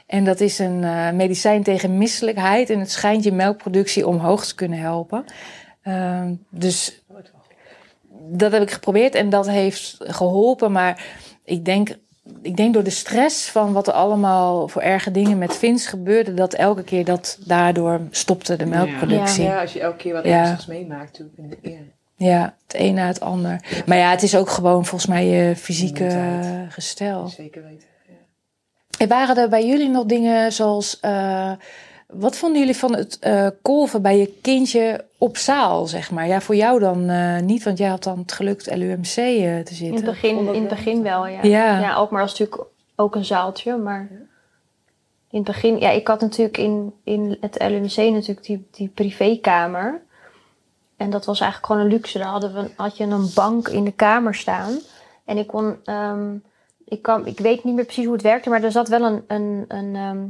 [0.09, 2.69] En dat is een eh, medicijn tegen misselijkheid.
[2.69, 5.23] En het schijnt je melkproductie omhoog te kunnen helpen.
[5.81, 7.03] Ehm, dus
[8.31, 10.71] dat heb ik geprobeerd en dat heeft geholpen.
[10.71, 11.03] Maar
[11.43, 11.89] ik denk,
[12.41, 16.33] ik denk door de stress van wat er allemaal voor erge dingen met Vins gebeurde,
[16.33, 19.43] dat elke keer dat daardoor stopte de melkproductie.
[19.43, 20.37] Ja, Ja, als je elke keer wat Ja.
[20.37, 21.37] ernstigs meemaakt natuurlijk.
[21.61, 23.83] in de- Ja, het een na het ander.
[23.85, 26.09] Maar ja, het is ook gewoon volgens mij je fysieke
[26.69, 27.27] gestel.
[27.27, 27.87] zeker weten.
[28.99, 30.99] En waren er bij jullie nog dingen zoals.
[30.99, 31.51] eh,
[32.07, 36.27] wat vonden jullie van het eh, kolven bij je kindje op zaal, zeg maar?
[36.27, 39.13] Ja, voor jou dan eh, niet, want jij had dan het geluk het LUMC eh,
[39.15, 40.05] te In het zitten.
[40.05, 41.39] begin, in het begin wel, ja.
[41.43, 41.79] Ja.
[41.79, 43.77] Ja, ook maar als natuurlijk ook een zaaltje.
[43.77, 44.07] Maar
[45.29, 50.01] in het begin, ja, ik had natuurlijk in, in het LMC natuurlijk die, die privékamer.
[50.97, 52.17] En dat was eigenlijk gewoon een luxe.
[52.17, 54.79] Daar hadden we, had je een bank in de kamer staan.
[55.25, 56.35] En ik kon, ehm,
[56.89, 59.23] ik, kan, ik weet niet meer precies hoe het werkte, maar er zat wel een,
[59.27, 60.25] een, een, ehm,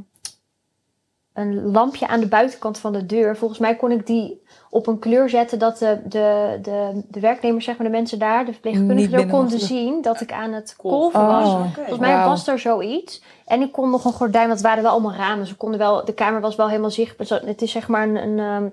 [1.34, 3.38] een lampje aan de buitenkant van de deur.
[3.38, 7.66] Volgens mij kon ik die op een kleur zetten dat de, de, de, de werknemers,
[7.66, 11.26] zeg maar de mensen daar, de verpleegkundigen, konden zien dat ik aan het Kolven.
[11.26, 11.46] was.
[11.46, 11.74] Oh.
[11.74, 13.24] Volgens mij was er zoiets.
[13.46, 15.48] En ik kon nog een gordijn, want het waren wel allemaal ramen.
[15.48, 17.42] Ze konden wel, de kamer was wel helemaal zichtbaar.
[17.46, 18.70] Het is zeg maar een, een, ehm,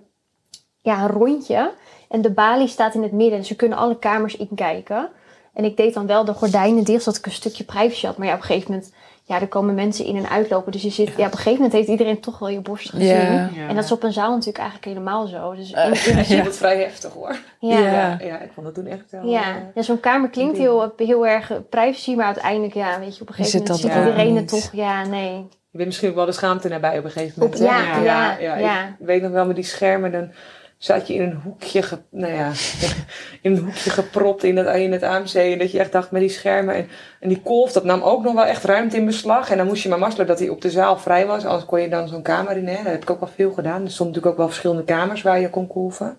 [0.80, 1.72] ja, een rondje.
[2.08, 3.38] En de balie staat in het midden.
[3.38, 5.08] Dus ze kunnen alle kamers inkijken.
[5.56, 8.16] En ik deed dan wel de gordijnen dicht, zodat ik een stukje privacy had.
[8.16, 8.92] Maar ja, op een gegeven moment,
[9.24, 10.72] ja, er komen mensen in en uitlopen.
[10.72, 13.06] Dus je zit, ja, op een gegeven moment heeft iedereen toch wel je borst gezien.
[13.06, 13.22] Ja.
[13.54, 13.68] Ja.
[13.68, 15.54] En dat is op een zaal natuurlijk eigenlijk helemaal zo.
[15.54, 17.36] Dus in, Eh, in Ik principe, vond het vrij heftig hoor.
[17.58, 18.16] ja.
[18.20, 18.40] Ja.
[18.40, 19.26] Ik vond het toen echt wel...
[19.26, 23.16] Ja, eh, ja zo'n kamer klinkt heel, heel erg eh, privacy, maar uiteindelijk, ja, weet
[23.16, 25.32] je, op een gegeven moment dat ziet ook iedereen het toch, ja, nee.
[25.70, 27.58] Je bent misschien ook wel de schaamte nabij op een gegeven moment.
[27.58, 30.30] ja, ja, ja, Ik weet nog wel met die schermen, dan
[30.78, 32.52] zat je in een hoekje, nou ja,
[33.42, 35.34] in een hoekje gepropt in het, in het AMC.
[35.34, 36.74] En dat je echt dacht met die schermen.
[36.74, 36.88] En,
[37.20, 39.50] en die kolf, dat nam ook nog wel echt ruimte in beslag.
[39.50, 41.44] En dan moest je maar mazelen dat hij op de zaal vrij was.
[41.44, 42.66] Anders kon je dan zo'n kamer in.
[42.66, 42.76] Hè?
[42.82, 43.84] Dat heb ik ook wel veel gedaan.
[43.84, 46.18] Er stonden natuurlijk ook wel verschillende kamers waar je kon kolven.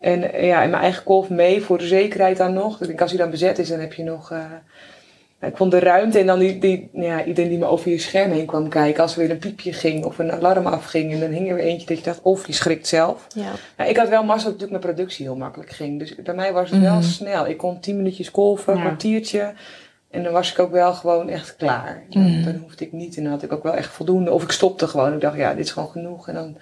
[0.00, 2.80] En ja, in mijn eigen kolf mee voor de zekerheid dan nog.
[2.80, 4.30] Ik denk, als hij dan bezet is, dan heb je nog...
[4.30, 4.44] eh,
[5.46, 8.30] ik vond de ruimte en dan die, die, ja, iedereen die me over je scherm
[8.30, 9.02] heen kwam kijken.
[9.02, 11.12] Als er weer een piepje ging of een alarm afging.
[11.12, 13.26] En dan hing er weer eentje dat je dacht, of je schrikt zelf.
[13.34, 13.50] Ja.
[13.76, 15.98] Nou, ik had wel mazzel dat natuurlijk mijn productie heel makkelijk ging.
[15.98, 17.02] Dus bij mij was het wel Mhm.
[17.02, 17.46] snel.
[17.46, 19.52] Ik kon tien minuutjes kolven, een kwartiertje.
[20.10, 22.02] En dan was ik ook wel gewoon echt klaar.
[22.08, 22.44] Dan, Mhm.
[22.44, 23.16] dan hoefde ik niet.
[23.16, 24.30] En dan had ik ook wel echt voldoende.
[24.30, 25.12] Of ik stopte gewoon.
[25.14, 26.28] Ik dacht, ja, dit is gewoon genoeg.
[26.28, 26.56] En dan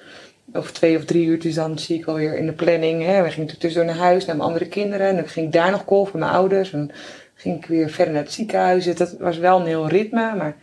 [0.53, 3.05] over twee of drie uurtjes dan zie ik wel weer in de planning.
[3.05, 3.23] Hè.
[3.23, 5.07] We gingen tussendoor naar huis, naar mijn andere kinderen.
[5.09, 6.73] En dan ging ik daar nog kolven met mijn ouders.
[6.73, 6.91] En
[7.41, 8.85] ging ik weer verder naar het ziekenhuis.
[8.95, 10.35] Dat was wel een heel ritme.
[10.37, 10.57] Maar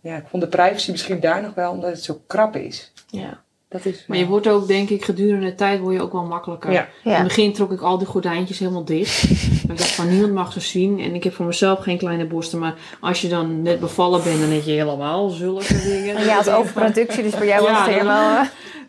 [0.00, 2.92] ja, ik vond de privacy misschien daar nog wel, omdat het zo krap is.
[3.10, 3.44] Ja.
[3.68, 6.24] Dat is Maar je wordt ook, denk ik, gedurende de tijd word je ook wel
[6.24, 6.72] makkelijker.
[6.72, 6.88] Ja.
[7.04, 7.16] In Ja.
[7.16, 9.22] het begin trok ik al die gordijntjes helemaal dicht.
[9.68, 11.00] ik dacht van niemand mag ze zien.
[11.00, 12.58] En ik heb voor mezelf geen kleine borsten.
[12.58, 16.16] Maar als je dan net bevallen bent, dan heb je helemaal zulke dingen.
[16.16, 18.46] En jij had overproductie, dus voor jou Ja, was het dan- helemaal...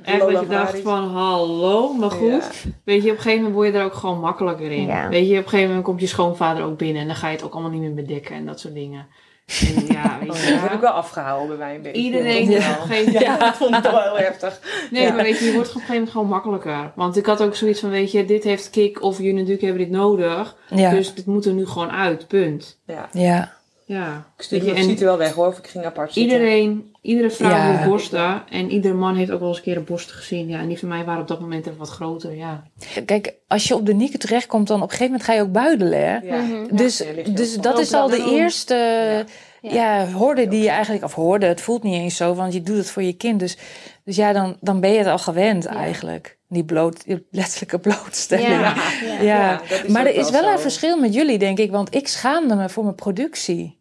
[0.07, 2.29] Echt dat je dacht van hallo, maar goed.
[2.63, 2.69] Ja.
[2.83, 4.85] Weet je, op een gegeven moment word je er ook gewoon makkelijker in.
[4.85, 5.09] Ja.
[5.09, 7.01] Weet je, op een gegeven moment komt je schoonvader ook binnen.
[7.01, 9.07] En dan ga je het ook allemaal niet meer bedekken en dat soort dingen.
[9.47, 10.43] En ja, weet Oh, je.
[10.45, 12.01] ja, dat heb ik wel afgehouden bij mij een beetje.
[12.01, 12.57] Iedereen Ja.
[12.57, 13.25] op een gegeven moment...
[13.25, 14.59] Ja, dat vond ik wel heel heftig.
[14.91, 15.13] Nee, Ja.
[15.13, 16.91] maar weet je, je wordt op een gegeven moment gewoon makkelijker.
[16.95, 19.81] Want ik had ook zoiets van, weet je, dit heeft Kik of jullie natuurlijk hebben
[19.81, 20.55] dit nodig.
[20.69, 22.79] Ja, Dus dit moet er nu gewoon uit, punt.
[22.85, 23.09] Ja.
[23.11, 23.55] ja.
[23.87, 24.27] Ja.
[24.37, 26.33] Ik stuurde mijn ziet er wel weg hoor, of ik ging apart zitten.
[26.37, 27.71] iedereen, iedere vrouw Ja.
[27.71, 28.43] heeft borsten.
[28.49, 30.47] En iedere man heeft ook wel eens een keer een borst gezien.
[30.47, 32.63] Ja, en die van mij waren op dat moment even wat groter, ja.
[33.05, 35.51] Kijk, als je op de Nieke terechtkomt, dan op een gegeven moment ga je ook
[35.51, 36.17] buidelen, hè?
[36.17, 36.41] Ja.
[36.41, 36.75] Mhm.
[36.75, 38.75] Dus, Ja, dus dat is al de eerste
[39.61, 39.73] Ja.
[39.73, 40.07] ja.
[40.11, 42.91] hoorde die je eigenlijk, of hoorde, het voelt niet eens zo, want je doet het
[42.91, 43.39] voor je kind.
[43.39, 43.57] Dus,
[44.03, 46.37] dus ja, dan, dan ben je het al gewend eigenlijk.
[46.49, 48.47] Die, bloot, letterlijke blootstelling.
[48.47, 48.75] Ja.
[49.21, 49.61] Ja.
[49.87, 50.51] Maar er is wel zo.
[50.51, 53.76] een verschil met jullie, denk ik, want ik schaamde me voor mijn productie.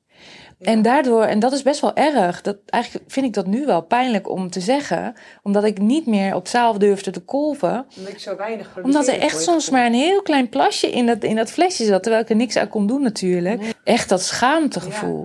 [0.59, 3.83] En daardoor, en dat is best wel erg, dat, eigenlijk vind ik dat nu wel
[3.83, 7.87] pijnlijk om te zeggen, omdat ik niet meer op zaal durfde te kolven.
[7.97, 11.23] Omdat ik zo weinig Omdat er echt soms maar een heel klein plasje in dat,
[11.23, 13.75] in dat flesje zat, terwijl ik er niks aan kon doen natuurlijk.
[13.85, 15.23] Echt dat schaamtegevoel.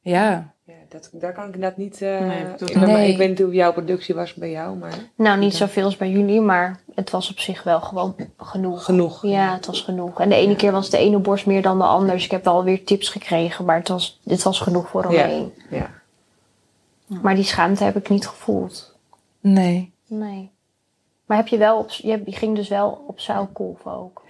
[0.00, 0.12] Ja.
[0.20, 0.53] Ja,
[0.88, 2.02] dat, daar kan ik inderdaad niet...
[2.02, 3.10] eh, Nee, ik, ben- Nee.
[3.10, 6.10] ik weet niet hoe jouw productie was bij jou, maar Nou, niet zoveel als bij
[6.10, 8.84] jullie, maar het was op zich wel gewoon genoeg.
[8.84, 9.22] genoeg.
[9.26, 10.20] Ja, het was genoeg.
[10.20, 12.12] En de ene keer was de ene borst meer dan de andere.
[12.12, 15.08] Dus ik heb wel weer tips gekregen, maar het was, dit was genoeg voor Ja.
[15.24, 15.52] omheen.
[15.70, 15.90] Ja.
[17.06, 18.96] Maar die schaamte heb ik niet gevoeld.
[19.40, 19.92] Nee.
[20.06, 20.50] Nee.
[21.26, 24.22] Maar heb je wel op, je, je ging dus wel op zuilkolven ook.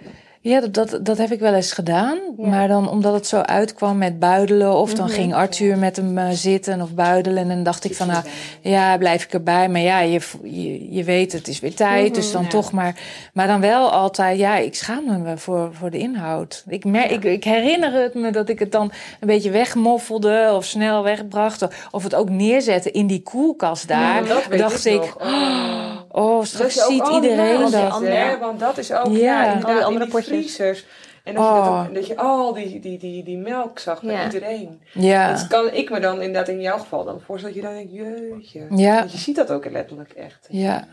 [0.45, 2.17] Ja, dat, dat, dat heb ik wel eens gedaan.
[2.37, 2.47] Ja.
[2.47, 4.73] Maar dan omdat het zo uitkwam met buidelen.
[4.75, 5.15] Of dan Mhm.
[5.15, 7.37] ging Arthur met hem eh, zitten of buidelen.
[7.43, 8.23] En dan dacht ik van, nou,
[8.61, 9.69] ja, blijf ik erbij.
[9.69, 12.15] Maar ja, je, je, je weet, het is weer tijd.
[12.15, 12.49] dus dan ja.
[12.49, 12.95] toch maar.
[13.33, 16.63] Maar dan wel altijd, ja, ik schaamde me voor, voor de inhoud.
[16.67, 20.51] Ik, mer ik, ik herinner het me dat ik het dan een beetje wegmoffelde.
[20.55, 21.61] Of snel wegbracht.
[21.61, 24.23] Of, of het ook neerzette in die koelkast daar.
[24.23, 25.15] Ja, dat dacht ik.
[25.21, 25.91] Oh.
[26.11, 27.99] oh, Dat straks ook ziet die iedereen dat.
[28.39, 29.43] Want dat is ook, Ja.
[29.43, 30.34] ja, Al die inderdaad, andere in die potjes.
[30.41, 30.85] Vriezers.
[31.23, 31.83] En dat, je dat, Oh.
[31.87, 34.23] ook- dat je al die, die, die, die melk zag bij Ja.
[34.25, 34.81] iedereen.
[34.93, 35.31] Ja.
[35.31, 37.93] Dat kan ik me dan inderdaad in jouw geval dan voorstellen dat je dan denkt,
[37.93, 38.67] jeetje.
[38.75, 38.95] Ja.
[38.99, 40.47] Want je ziet dat ook letterlijk echt.
[40.49, 40.87] Ja.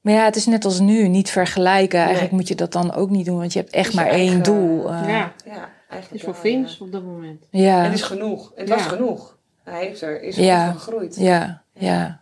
[0.00, 1.98] Maar ja, het is net als nu, niet vergelijken.
[1.98, 2.40] Eigenlijk Nee.
[2.40, 4.88] moet je dat dan ook niet doen, want je hebt echt maar één doel.
[4.90, 5.00] eh.
[5.02, 7.44] Ja, Ja, het eigenlijk is voor Vince op dat moment.
[7.50, 7.60] ja.
[7.60, 7.82] ja.
[7.82, 8.52] Het is genoeg.
[8.54, 9.36] Het was genoeg.
[9.64, 10.64] Hij heeft er, is er Ja.
[10.70, 11.16] van gegroeid.
[11.16, 12.20] ja, ja.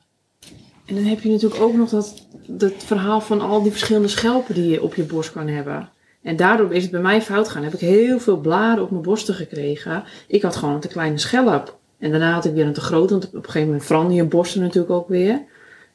[0.87, 2.15] En dan heb je natuurlijk ook nog dat,
[2.47, 5.89] dat verhaal van al die verschillende schelpen die je op je borst kan hebben.
[6.27, 7.63] En daardoor is het bij mij fout gegaan.
[7.63, 10.05] Heb ik heel veel blaren op mijn borsten gekregen.
[10.27, 11.77] Ik had gewoon een te kleine schelp.
[11.99, 14.25] En daarna had ik weer een te groot, want op een gegeven moment veranderde je
[14.29, 15.43] borsten natuurlijk ook weer.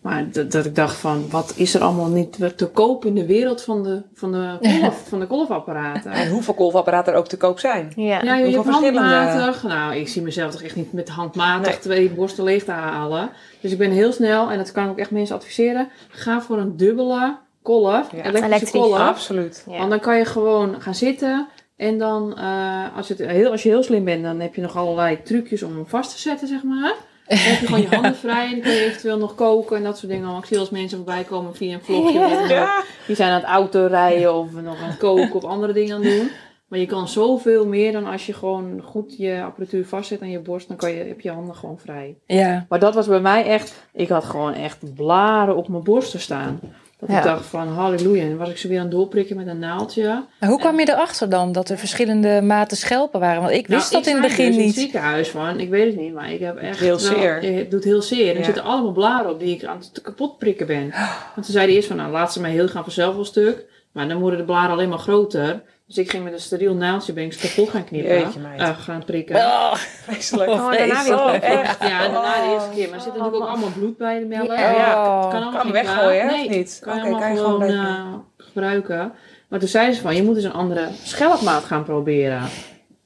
[0.02, 3.26] Maar dat, dat ik dacht van, wat is er allemaal niet te koop in de
[3.26, 4.58] wereld van de, van de,
[5.10, 6.12] van de kolfapparaten?
[6.12, 7.92] En hoeveel kolfapparaten er ook te koop zijn.
[7.96, 8.24] Ja.
[8.24, 9.64] Ja, je, je Hoeveel hebt verschillende- handmatig.
[9.64, 11.80] Nou, ik zie mezelf toch echt niet met handmatig Nee.
[11.80, 13.30] twee borsten leeg te halen.
[13.62, 16.58] Dus ik ben heel snel, en dat kan ik ook echt mensen adviseren, ga voor
[16.58, 18.18] een dubbele kolf, Ja.
[18.18, 18.72] elektrische Elektrisch.
[18.72, 18.98] kolf.
[18.98, 19.64] Absoluut.
[19.70, 19.78] Ja.
[19.78, 21.48] Want dan kan je gewoon gaan zitten.
[21.78, 24.78] En dan, eh, als, het heel, als je heel slim bent, dan heb je nog
[24.78, 26.94] allerlei trucjes om hem vast te zetten, zeg maar.
[27.28, 29.84] Dan heb je gewoon je handen vrij en dan kun je eventueel nog koken en
[29.84, 30.24] dat soort dingen.
[30.24, 30.42] allemaal.
[30.42, 32.20] Ik zie als mensen voorbij komen via een vlogje.
[32.48, 32.84] Ja.
[33.08, 36.18] Die zijn aan het autorijden of nog aan het koken of andere dingen aan het
[36.18, 36.30] doen.
[36.68, 40.40] Maar je kan zoveel meer dan als je gewoon goed je apparatuur vastzet aan je
[40.40, 40.68] borst.
[40.68, 42.18] Dan kan je, heb je handen gewoon vrij.
[42.26, 42.66] ja.
[42.70, 43.88] Maar dat was bij mij echt...
[43.94, 46.60] Ik had gewoon echt blaren op mijn borsten staan.
[47.02, 47.18] Dat Ja.
[47.18, 48.22] ik dacht van halleluja.
[48.24, 50.24] En dan was ik ze weer aan het doorprikken met een naaldje.
[50.40, 53.42] Maar hoe kwam je erachter dan dat er verschillende maten schelpen waren?
[53.42, 54.84] Want ik wist Nou, dat in het ik begin dus in het niet.
[54.84, 57.42] ziekenhuis van, ik weet het niet, maar ik heb echt Heel wel- zeer.
[57.58, 58.28] Het doet heel zeer.
[58.28, 58.38] En Ja.
[58.40, 60.90] er zitten allemaal blaren op die ik aan het kapot prikken ben.
[61.36, 63.66] Want ze zeiden eerst van, nou laat ze mij heel gaan vanzelf wel stuk.
[63.92, 65.62] Maar dan worden de blaren alleen maar groter.
[65.92, 68.20] Dus ik ging met een steriel naaldje ben ik kapot gaan knippen.
[68.20, 69.36] Jeetje, eh, gaan prikken.
[69.36, 70.50] Oh, Vreselijk.
[70.50, 71.82] Oh, Oh, daarna weer Oh, echt.
[71.84, 72.76] Ja, daarna de eerste Oh.
[72.76, 72.86] keer.
[72.90, 74.48] Maar er zit natuurlijk ook allemaal bloed bij de melk.
[74.48, 74.94] Ja.
[75.32, 76.80] Kan allemaal Kan geen weggooien, Nee, niet?
[76.82, 79.12] kan Oké, allemaal kan je gewoon gewoon eh, gebruiken.
[79.48, 82.42] Maar toen zeiden ze van, je moet eens een andere schelpmaat gaan proberen.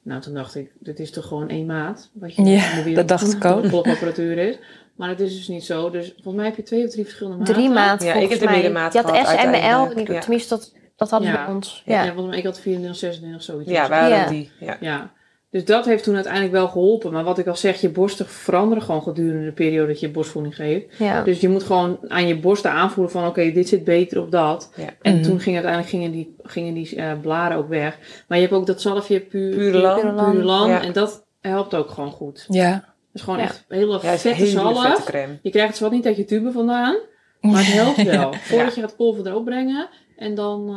[0.02, 2.10] Nou, toen dacht ik, dit is toch gewoon één maat?
[2.12, 3.68] Wat je Ja, in de dat dacht ik ook.
[3.68, 4.58] klopapparatuur is.
[4.96, 5.90] Maar het is dus niet zo.
[5.90, 7.54] Dus volgens mij heb je twee of drie verschillende maten.
[7.54, 9.88] Drie maanden Ja, ik heb de middenmaat Je had S en L.
[10.20, 11.82] Tenminste, dat, dat hadden we ons.
[11.86, 12.12] Ja.
[12.12, 13.70] Mij, ik had 24, 26, zoiets.
[13.70, 14.28] Ja, Ja.
[14.28, 14.50] die.
[14.60, 14.76] Ja.
[14.80, 15.14] Ja.
[15.50, 17.12] Dus dat heeft toen uiteindelijk wel geholpen.
[17.12, 20.54] Maar wat ik al zeg, je borsten veranderen gewoon gedurende de periode dat je borstvoeding
[20.54, 20.96] geeft.
[20.98, 21.22] Ja.
[21.22, 24.72] Dus je moet gewoon aan je borsten aanvoelen van oké, dit zit beter op dat.
[24.76, 24.84] Ja.
[25.02, 27.98] En toen ging uiteindelijk gingen die, gingen die blaren ook weg.
[28.28, 30.00] Maar je hebt ook dat zalfje pu Purelan.
[30.00, 30.30] Purelan.
[30.32, 30.82] Purelan, Ja.
[30.82, 32.44] En dat helpt ook gewoon goed.
[32.48, 32.94] ja.
[33.12, 35.04] Dus gewoon echt hele vette hele zalf.
[35.04, 35.38] vette.
[35.42, 36.96] Je krijgt het zwart niet uit je tube vandaan.
[37.40, 38.32] Maar het helpt wel.
[38.32, 39.88] Voordat je gaat kolven erop brengen.
[40.16, 40.68] En dan...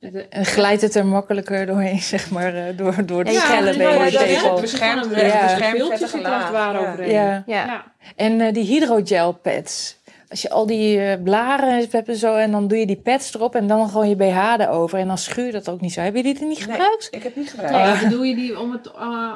[0.00, 3.40] eh, het- En glijdt het er makkelijker doorheen, zeg maar, eh, door, door de Ja,
[3.40, 4.60] schellen ja, bij ja, de dat is het.
[4.60, 5.08] beschermt- Ja.
[5.88, 6.88] beschermt het ware ja.
[6.90, 7.10] overheen.
[7.10, 7.42] Ja.
[7.46, 7.64] Ja.
[7.64, 7.84] Ja.
[8.16, 9.98] En eh, die hydrogel pads.
[10.28, 13.54] Als je al die blaren hebt en zo, en dan doe je die pads erop
[13.54, 14.98] en dan gewoon je BH erover.
[14.98, 16.00] En dan schuurt dat ook niet zo.
[16.00, 16.68] Hebben jullie die niet Nee.
[16.68, 17.08] gebruikt?
[17.10, 17.76] Ik heb niet gebruikt.
[18.02, 18.90] Oh, bedoel je die om het,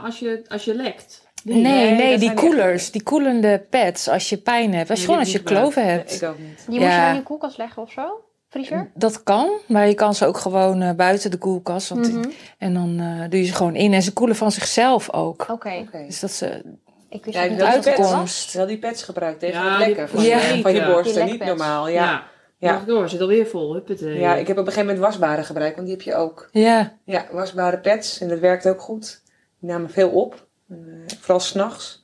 [0.05, 1.29] als, je, als je lekt?
[1.45, 1.55] Die?
[1.55, 2.91] Nee, nee, nee, die koelers.
[2.91, 4.91] Die koelende pads als je pijn hebt.
[4.91, 6.23] Als je Nee, gewoon als je kloven Nee, hebt.
[6.23, 6.65] ik ook niet.
[6.69, 7.09] Die moest je Ja.
[7.09, 8.03] in je koelkast leggen of zo?
[8.51, 8.91] Vriezer?
[8.95, 11.89] Dat kan, maar je kan ze ook gewoon eh, buiten de koelkast.
[11.89, 12.31] Want Mhm.
[12.59, 13.93] En dan eh, doe je ze gewoon in.
[13.93, 15.47] En ze koelen van zichzelf ook.
[15.51, 15.87] Oké.
[16.07, 16.63] Dus dat ze...
[17.09, 18.53] Ik wist Ja, niet uitkomst.
[18.53, 20.39] Wel die pads gebruikt tegen Ja, het lekken die- van, Ja.
[20.55, 21.27] je, van je borsten.
[21.27, 21.89] Niet normaal.
[21.89, 22.23] Ja.
[22.59, 22.83] Ja.
[22.87, 23.73] door, zit alweer vol.
[23.73, 24.19] Huppatee.
[24.19, 26.49] ja, ik heb op een gegeven moment wasbare gebruikt, want die heb je ook.
[26.53, 28.21] Ja, Ja, wasbare pads.
[28.21, 29.23] En dat werkt ook goed.
[29.61, 30.47] Die namen veel op.
[30.71, 30.77] Eh,
[31.21, 32.00] vooral s'nachts.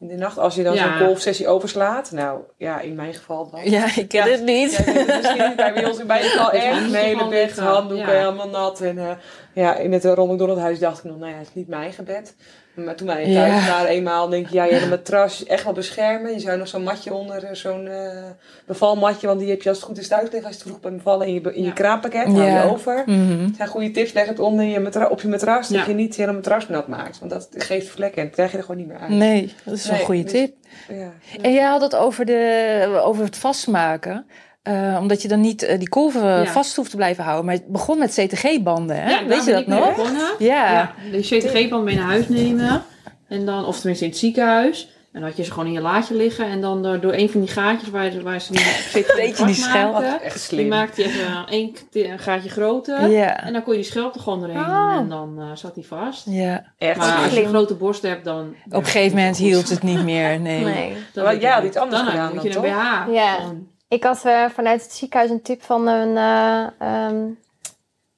[0.00, 0.98] In de nacht, als je dan Ja.
[0.98, 2.10] zo'n golfsessie overslaat.
[2.10, 3.70] Nou, ja, in mijn geval dan.
[3.70, 4.32] ja ik ken Ja.
[4.32, 4.72] het niet.
[4.76, 6.90] Ja, het misschien maar bij ons in mijn geval echt.
[6.90, 8.18] Mijn hele bed, handdoeken, Ja.
[8.18, 8.80] helemaal nat.
[8.80, 9.10] En eh,
[9.54, 11.68] ja, in het uh, Ronald McDonald huis dacht ik nog, nou ja, het is niet
[11.68, 12.34] mijn eigen bed.
[12.84, 13.48] Maar toen wij Ja.
[13.48, 16.32] thuis waren eenmaal, denk je, ja, je hebt een matras echt wel beschermen.
[16.32, 18.22] Je zou nog zo'n matje onder, eh, zo'n eh,
[18.66, 20.96] bevalmatje, want die heb je als het goed is thuis liggen als je vroeg bent
[20.96, 22.24] bevallen in je, in je kraampakket.
[22.26, 23.02] Hou je over.
[23.06, 23.44] Mhm.
[23.44, 26.14] Het zijn goede tips, leg het onder je matra- op je matras, dat je niet
[26.14, 27.18] je hele matras nat maakt.
[27.18, 29.10] Want dat geeft vlekken en dat krijg je er gewoon niet meer uit.
[29.10, 30.54] Nee, dat is Nee, een goede dus- tip.
[30.88, 31.12] Ja.
[31.42, 34.26] En jij had het over, de, over het vastmaken.
[34.62, 36.44] Eh, omdat je dan niet eh, die kolven Ja.
[36.46, 37.44] vast hoeft te blijven houden.
[37.44, 39.10] Maar het begon met CTG-banden, hè?
[39.10, 39.94] Ja, Weet je dat nog?
[39.96, 40.26] begonnen.
[40.38, 40.72] Ja.
[40.72, 42.82] Ja, de CTG-band mee naar huis nemen.
[43.28, 44.88] En dan, of tenminste in het ziekenhuis.
[45.12, 46.46] En dan had je ze gewoon in je laadje liggen.
[46.46, 49.54] En dan door, door een van die gaatjes waar, waar ze niet zitten Beetje die
[49.54, 50.02] schelp.
[50.22, 50.68] Echt Die slim.
[50.68, 53.08] maakte je even één een gaatje groter.
[53.08, 53.42] Ja.
[53.44, 54.88] En dan kon je die schelp er gewoon doorheen Oh.
[54.90, 54.98] doen.
[54.98, 56.26] En dan eh, zat die vast.
[56.28, 56.64] ja.
[56.78, 57.42] Echt Maar als je slim.
[57.44, 58.54] een grote borst hebt, dan...
[58.66, 60.40] Op een gegeven moment hield het niet meer.
[60.40, 60.64] Nee.
[60.64, 60.96] Nee.
[61.12, 63.12] Dan je- had iets anders dan gedaan moet je dan, een BH.
[63.14, 63.34] Ja.
[63.34, 67.16] gewoon- Ik had eh, vanuit het ziekenhuis een tip van een, eh, ehm,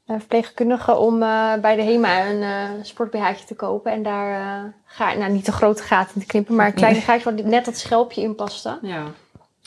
[0.07, 3.93] een verpleegkundige om eh, bij de HEMA een sport-BH'tje te kopen.
[3.93, 7.35] En daar ga, nou, niet een grote gaten in te knippen, maar een kleine gaatje
[7.35, 8.79] waar net dat schelpje in paste.
[8.83, 9.05] Ja.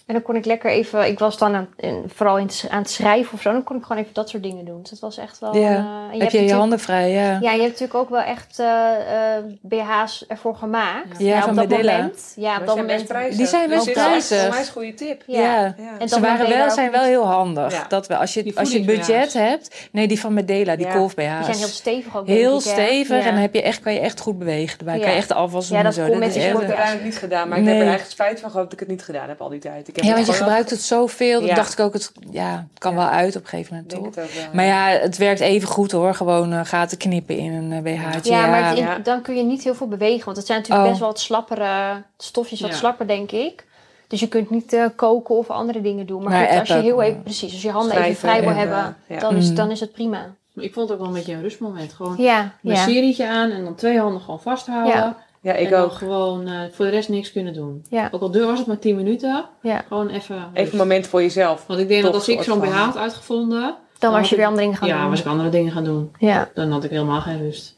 [0.05, 2.81] En dan kon ik lekker even, ik was dan aan, in- vooral in, het- aan
[2.81, 4.81] het schrijven of zo, dan kon ik gewoon even dat soort dingen doen.
[4.81, 5.55] Dus dat was echt wel.
[5.55, 5.69] Ja.
[5.69, 7.11] eh, en Heb je je handen vrij?
[7.11, 7.31] Ja.
[7.41, 11.19] Ja, je hebt natuurlijk ook wel echt eh, eh, BH's ervoor gemaakt.
[11.19, 11.91] Ja, van op dat Medela.
[11.97, 12.33] moment.
[12.35, 13.07] Ja, op dat moment.
[13.37, 14.41] Die zijn Dus wel prijzig.
[14.41, 15.23] Voor mij is een goede tip.
[15.25, 15.39] Ja.
[15.41, 15.73] Ja.
[15.77, 15.99] Ja.
[15.99, 17.71] En Ze dan waren wel, zijn wel heel handig.
[17.73, 17.85] Ja.
[17.87, 19.87] Dat wel, als je, als je budget hebt.
[19.91, 20.93] Nee, die van Medela, die Ja.
[20.93, 21.75] kolf Die zijn heel BH's.
[21.75, 22.25] stevig ook.
[22.25, 23.23] denk Heel stevig Ja.
[23.23, 24.77] en dan heb je echt, kan je echt goed bewegen.
[24.77, 25.01] Daarbij Ja.
[25.03, 26.07] kan je echt afwas doen Ja, en dat zo.
[26.07, 28.49] kon met die Ik heb het niet gedaan, maar ik heb er eigenlijk spijt van
[28.49, 29.93] gehad dat ik het niet gedaan heb al die tijd.
[29.95, 31.39] Ik heb Ja, want je gebruikt het zoveel.
[31.39, 31.55] Dan Ja.
[31.55, 32.97] dacht ik ook, het, ja, het kan Ja.
[32.97, 34.25] wel uit op een gegeven moment, toch?
[34.53, 36.13] Maar ja, het werkt even goed hoor.
[36.13, 38.31] Gewoon eh, gaten knippen in een eh, BH'tje.
[38.31, 40.25] Ja, maar dan kun je niet heel veel bewegen.
[40.25, 40.91] Want het zijn natuurlijk Oh.
[40.91, 42.75] best wel wat slappere stofjes, wat Ja.
[42.75, 43.65] slapper denk ik.
[44.07, 46.23] Dus je kunt niet eh, koken of andere dingen doen.
[46.23, 48.55] Maar Maar goed, als je heel even, precies, als je handen even vrij wil en,
[48.55, 49.19] hebben, ja.
[49.19, 49.55] dan, is, Mm.
[49.55, 50.33] dan is het prima.
[50.53, 51.93] Maar ik vond het ook wel een beetje een rustmoment.
[51.93, 52.83] Gewoon Ja, een ja.
[52.83, 55.15] serietje aan en dan twee handen gewoon vasthouden.
[55.45, 55.51] Ja.
[55.51, 55.91] Ja, ik en dan ook.
[55.91, 57.85] gewoon eh, voor de rest niks kunnen doen.
[57.89, 58.07] Ja.
[58.11, 59.83] Ook al duur was het maar 10 minuten, Ja.
[59.87, 60.35] gewoon even.
[60.35, 60.47] rust.
[60.53, 61.65] Even een moment voor jezelf.
[61.67, 64.45] Want ik denk dat als ik zo'n BH had uitgevonden, Dan was je ik- weer
[64.45, 65.09] andere dingen gaan ja, doen.
[65.09, 66.11] was ik andere dingen gaan doen.
[66.19, 67.77] Ja, Dan had ik helemaal geen rust.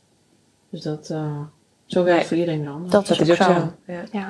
[0.69, 1.31] Dus dat, eh,
[1.85, 2.27] zo werkt Nee.
[2.27, 2.91] voor iedereen weer anders.
[2.91, 3.43] dat, Dat is ook zo.
[3.43, 3.73] zo.
[3.93, 4.01] Ja.
[4.11, 4.29] Ja.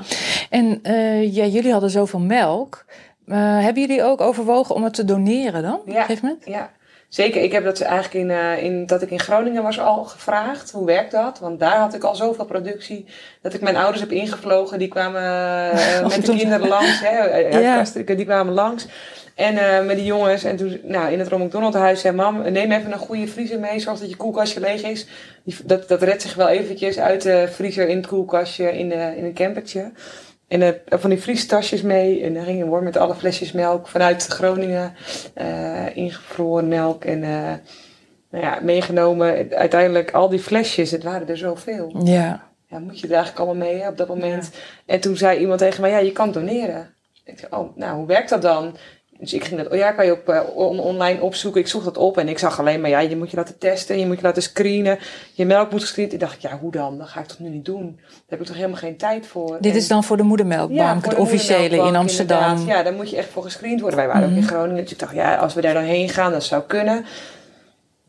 [0.50, 2.86] En eh, ja, jullie hadden zoveel melk.
[3.26, 5.73] Eh, hebben jullie ook overwogen om het te doneren dan?
[5.73, 6.02] Op een Ja.
[6.02, 6.45] gegeven moment?
[6.45, 6.69] Ja,
[7.09, 7.41] zeker.
[7.41, 10.71] Ik heb dat eigenlijk in, eh, in, dat ik in Groningen was al gevraagd.
[10.71, 11.39] Hoe werkt dat?
[11.39, 13.05] Want daar had ik al zoveel productie.
[13.41, 14.79] Dat ik mijn ouders heb ingevlogen.
[14.79, 16.99] Die kwamen eh, met de kinderen langs.
[16.99, 17.53] Hè, uit
[18.05, 18.13] Ja.
[18.15, 18.87] Die kwamen langs.
[19.35, 20.43] En eh, met die jongens.
[20.43, 23.59] En toen nou, in het Ronald McDonald huis zei mam, neem even een goede vriezer
[23.59, 23.79] mee.
[23.79, 25.07] Zoals dat je koelkastje leeg is.
[25.43, 29.13] Die, dat, dat redt zich wel eventjes uit de vriezer in het koelkastje in, de,
[29.17, 29.91] in een campertje.
[30.47, 32.23] En van die vriestasjes mee.
[32.23, 34.93] En dan ging een worm met alle flesjes melk vanuit Groningen.
[35.33, 37.05] eh, ingevroren melk.
[37.05, 37.53] En eh,
[38.31, 39.51] nou ja, meegenomen.
[39.55, 42.01] Uiteindelijk al die flesjes, het waren er zoveel.
[42.03, 42.45] Ja.
[42.69, 44.51] Ja, moet je er eigenlijk allemaal mee hè, op dat moment.
[44.86, 46.93] En toen zei iemand tegen mij, ja, je kan doneren.
[47.23, 48.75] Ik zei, oh, nou, hoe werkt dat dan?
[49.19, 51.62] Dus ik ging dat, oh ja, kan je op, eh, on- online opzoeken.
[51.62, 53.99] Ik zocht dat op en ik zag alleen maar, ja, je moet je laten testen,
[53.99, 54.99] je moet je laten screenen.
[55.34, 56.13] Je melk moet gescreend.
[56.13, 56.97] Ik dacht, ja, hoe dan?
[56.97, 57.95] Dat ga ik toch nu niet doen?
[57.95, 59.58] Daar heb ik toch helemaal geen tijd voor.
[59.62, 62.39] Dit En- is dan voor de moedermelkbank, voor het de officiële in Amsterdam.
[62.49, 62.67] inderdaad.
[62.77, 63.99] Ja, daar moet je echt voor gescreend worden.
[63.99, 64.39] Wij waren ook Mhm.
[64.39, 64.84] in Groningen.
[64.84, 67.06] Dus ik dacht, ja, als we daar dan heen gaan, dat zou kunnen.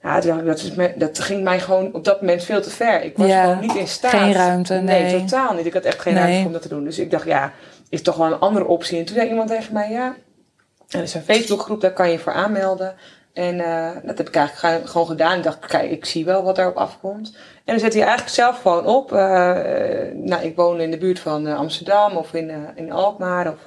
[0.02, 2.60] Ja, toen dacht ik, dat, is me- dat ging mij gewoon op dat moment veel
[2.62, 3.02] te ver.
[3.02, 4.10] Ik was Ja, gewoon niet in staat.
[4.10, 5.18] geen ruimte, nee.
[5.20, 5.66] totaal niet.
[5.66, 6.22] Ik had echt geen Nee.
[6.22, 6.84] ruimte om dat te doen.
[6.84, 7.52] Dus ik dacht, ja,
[7.88, 8.98] is toch wel een andere optie.
[8.98, 10.14] En toen zei iemand tegen mij, ja,
[10.88, 12.94] er is een Facebookgroep, daar kan je voor aanmelden.
[13.32, 15.36] En eh, dat heb ik eigenlijk gewoon- gedaan.
[15.36, 17.36] Ik dacht, kijk, ik zie wel wat daarop afkomt.
[17.36, 19.12] En dan zet hij eigenlijk zelf gewoon op.
[19.12, 19.18] eh,
[20.14, 23.52] nou, ik woon in de buurt van eh, Amsterdam of in, in Alkmaar.
[23.52, 23.64] Of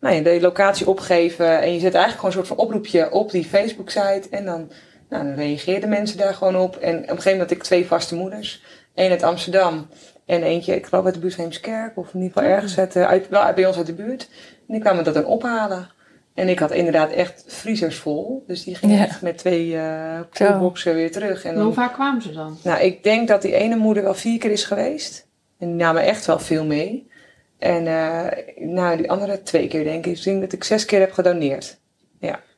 [0.00, 1.60] nou ja, de locatie opgeven.
[1.60, 4.22] En je zet eigenlijk gewoon een soort van oproepje op die Facebook-site.
[4.30, 4.70] En dan,
[5.08, 6.76] nou, dan reageerden mensen daar gewoon op.
[6.76, 8.62] En op een gegeven moment had ik twee vaste moeders.
[8.94, 9.88] Eén uit Amsterdam
[10.26, 11.96] en eentje, ik geloof uit de buurt Heemskerk.
[11.96, 14.28] Of in ieder geval ergens uit, wel bij ons uit de buurt.
[14.68, 15.90] En die kwamen dat dan ophalen.
[16.34, 18.44] En ik had inderdaad echt vriezers vol.
[18.46, 19.04] Dus die gingen Ja.
[19.04, 20.46] echt met twee eh Zo.
[20.46, 21.44] koelboxen weer terug.
[21.44, 22.58] En dan, hoe vaak kwamen ze dan?
[22.62, 25.26] nou, ik denk dat die ene moeder wel vier keer is geweest.
[25.58, 27.10] En die namen echt wel veel mee.
[27.58, 30.10] En eh, nou, die andere twee keer denk ik.
[30.10, 31.80] Dus ik denk dat ik zes keer heb gedoneerd.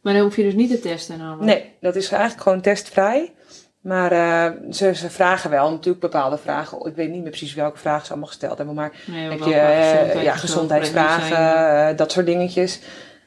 [0.03, 1.45] Maar dan hoef je dus niet te testen en alles.
[1.45, 3.33] Nee, dat is eigenlijk gewoon testvrij.
[3.81, 6.87] Maar eh, ze, ze vragen wel natuurlijk bepaalde vragen.
[6.87, 8.75] Ik weet niet meer precies welke vragen ze allemaal gesteld hebben.
[8.75, 12.81] Maar Nee, heb je gezondheid ja, gezondheidsvragen, dat soort dingetjes.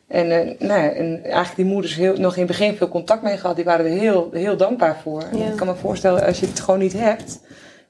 [0.07, 3.21] En, eh, nou ja, en eigenlijk die moeders heel, nog in het begin veel contact
[3.21, 3.55] mee gehad.
[3.55, 5.21] Die waren er heel, heel dankbaar voor.
[5.21, 5.37] En.
[5.37, 7.39] Ik kan me voorstellen, als je het gewoon niet hebt...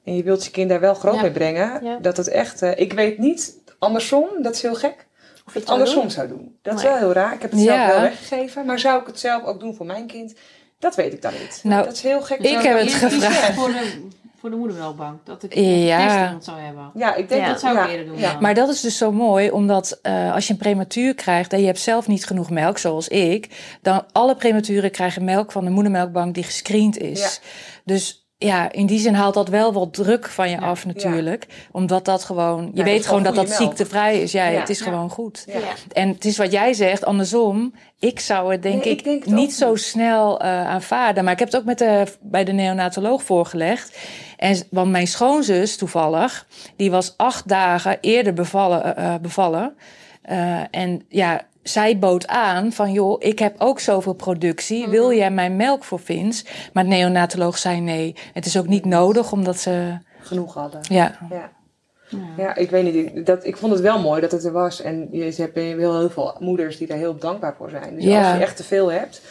[0.04, 1.20] en je wilt je kind daar wel groot Ja.
[1.22, 1.98] mee brengen...
[2.02, 2.62] Dat het echt...
[2.62, 5.06] eh, ik weet niet, andersom, dat is heel gek...
[5.46, 6.10] Of je het andersom doen?
[6.10, 6.58] zou doen.
[6.62, 6.90] Dat is Nee.
[6.90, 7.34] wel heel raar.
[7.34, 8.66] Ik heb het zelf wel weggegeven.
[8.66, 10.34] Maar zou ik het zelf ook doen voor mijn kind?
[10.78, 11.60] Dat weet ik dan niet.
[11.62, 12.38] Nou, dat is heel gek.
[12.38, 13.34] ik heb het gevraagd.
[13.34, 14.12] zeggen?
[14.50, 15.26] Voor de, voor de moedermelkbank.
[15.26, 15.62] Dat ik Ja.
[15.62, 16.06] ja.
[16.06, 16.90] test iemand zou hebben.
[16.94, 17.46] Ja, ik denk Ja.
[17.46, 18.40] dat Dat zou ja, ik eerder doen Ja.
[18.40, 21.66] Maar dat is dus zo mooi, omdat eh, als je een prematuur krijgt en je
[21.66, 23.48] hebt zelf niet genoeg melk, zoals ik,
[23.82, 27.40] dan alle prematuren krijgen melk van de moedermelkbank die gescreend is.
[27.84, 30.66] Dus ja, in die zin haalt dat wel wat druk van je Ja.
[30.66, 31.46] af natuurlijk.
[31.72, 33.60] Omdat dat gewoon, je weet gewoon dat dat melk.
[33.60, 34.32] ziektevrij is.
[34.32, 35.44] Ja, het is gewoon goed.
[35.46, 35.58] Ja.
[35.92, 37.74] En het is wat jij zegt, andersom.
[37.98, 39.80] Ik zou het denk Nee, ik, ik denk het niet zo niet.
[39.82, 41.24] snel eh, aanvaarden.
[41.24, 43.98] Maar ik heb het ook met de, bij de neonatoloog voorgelegd.
[44.36, 46.46] En, want mijn schoonzus toevallig,
[46.76, 48.96] die was acht dagen eerder bevallen.
[48.96, 49.76] eh, eh, bevallen.
[50.70, 54.80] En ja, zij bood aan van, joh, ik heb ook zoveel productie.
[54.82, 54.90] Mhm.
[54.90, 56.44] Wil jij mijn melk voor Vins?
[56.72, 58.14] Maar de neonatoloog zei nee.
[58.32, 59.98] Het is ook niet nodig, omdat ze...
[60.20, 60.80] Genoeg hadden.
[60.82, 61.50] Ja, Ja.
[62.36, 62.54] Ja.
[62.56, 62.94] Ik weet niet.
[62.94, 64.80] ik- Dat, ik vond het wel mooi dat het er was.
[64.80, 67.94] En je hebt heel, heel veel moeders die daar heel dankbaar voor zijn.
[67.94, 68.28] Dus Ja.
[68.28, 69.22] als je echt te veel hebt,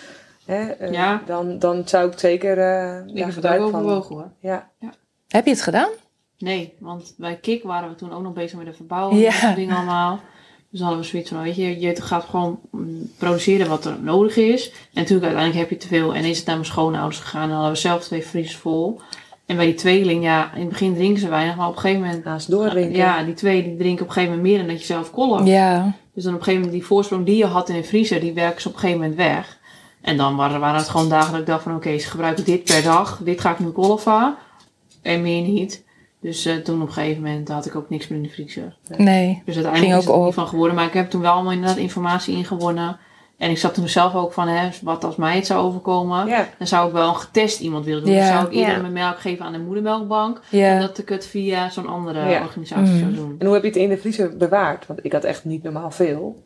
[0.46, 1.22] hè, eh, Ja.
[1.26, 4.32] dan, dan zou ik zeker eh Ik heb het ook overwogen hoor.
[4.40, 4.70] Ja.
[5.28, 5.90] heb je het gedaan?
[6.38, 9.42] Nee, want bij Kik waren we toen ook nog bezig met de verbouwing Ja.
[9.42, 10.20] en dat dingen allemaal.
[10.70, 13.98] Dus dan hadden we zoiets van, weet je, je gaat gewoon mm, produceren wat er
[14.02, 14.70] nodig is.
[14.70, 16.16] En natuurlijk uiteindelijk heb je te veel.
[16.16, 19.02] En is het naar mijn schoonouders gegaan en dan hadden we zelf twee vriezers vol.
[19.46, 22.04] En bij die tweeling, ja, in het begin drinken ze weinig, maar op een gegeven
[22.04, 22.24] moment...
[22.24, 22.96] Naast doordrinken.
[22.96, 25.48] Ja, die twee die drinken op een gegeven moment meer dan dat je zelf kolft.
[25.48, 28.20] Ja, Dus dan op een gegeven moment die voorsprong die je had in de vriezer,
[28.20, 29.58] die werken ze op een gegeven moment weg.
[30.02, 32.64] En dan waren, waren het gewoon dagen dat ik dacht van oké, ze gebruiken dit
[32.64, 33.22] per dag.
[33.24, 34.36] Dit ga ik nu kolven.
[35.02, 35.84] En meer niet.
[36.28, 38.76] Dus eh, toen op een gegeven moment had ik ook niks meer in de vriezer.
[38.98, 39.42] nee.
[39.46, 40.34] Dus uiteindelijk Ging is het ook er niet op.
[40.34, 40.76] van geworden.
[40.76, 42.98] Maar ik heb toen wel allemaal inderdaad informatie ingewonnen.
[43.38, 46.28] En ik zat toen zelf ook van, hè, wat als mij het zou overkomen.
[46.58, 48.16] Dan zou ik wel een getest iemand willen doen.
[48.16, 50.42] Dan zou ik eerder mijn melk geven aan de moedermelkbank.
[50.52, 53.00] Dan dat ik het via zo'n andere organisatie Mm.
[53.00, 53.36] zou doen.
[53.40, 54.88] En hoe heb je het in de vriezer bewaard?
[54.88, 56.44] Want ik had echt niet normaal veel.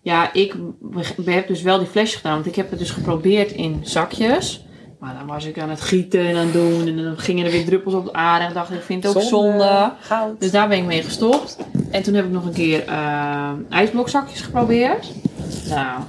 [0.00, 2.34] Ja, ik be- heb dus wel die flesjes gedaan.
[2.34, 4.65] Want ik heb het dus geprobeerd in zakjes.
[4.98, 6.86] Maar dan was ik aan het gieten en aan het doen.
[6.86, 8.44] En dan gingen er weer druppels op de aarde.
[8.44, 9.92] En dacht ik, ik vind het ook zonde.
[10.00, 10.40] Goud.
[10.40, 11.56] Dus daar ben ik mee gestopt.
[11.90, 15.12] En toen heb ik nog een keer eh, ijsblokzakjes geprobeerd.
[15.68, 16.00] Nou,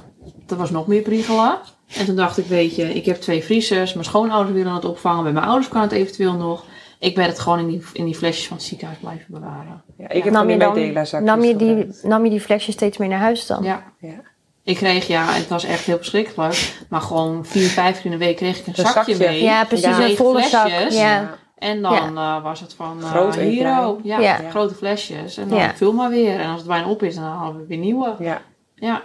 [0.46, 1.58] dat was nog meer priegelen.
[1.96, 3.92] En toen dacht ik, weet je, ik heb twee vriezers.
[3.92, 5.22] Mijn schoonouders willen het opvangen.
[5.22, 6.64] Bij mijn ouders kan het eventueel nog.
[6.98, 9.82] Ik ben het gewoon in die, in die flesjes van het ziekenhuis blijven bewaren.
[9.98, 12.98] Ja, ik heb nam, je die dan, nam, je die, nam je die flesjes steeds
[12.98, 13.62] mee naar huis dan?
[13.62, 13.82] Ja.
[14.00, 14.20] Ja.
[14.68, 16.72] Ik kreeg, ja, het was echt heel verschrikkelijk.
[16.88, 19.28] Maar gewoon vier, vijf keer in de week kreeg ik een Een zakje, zakje.
[19.30, 19.42] mee.
[19.42, 20.04] Ja, precies, Ja.
[20.04, 20.66] een volle zak.
[20.68, 20.96] Flesjes.
[21.00, 21.34] Ja.
[21.58, 24.00] En dan eh, was het van uh, Groot Hero.
[24.02, 24.36] Ja, Ja.
[24.50, 25.36] grote flesjes.
[25.36, 25.74] En dan Ja.
[25.74, 26.40] vul maar weer.
[26.40, 28.14] En als het bijna op is, dan halen we weer nieuwe.
[28.18, 28.40] ja.
[28.74, 29.02] Ja.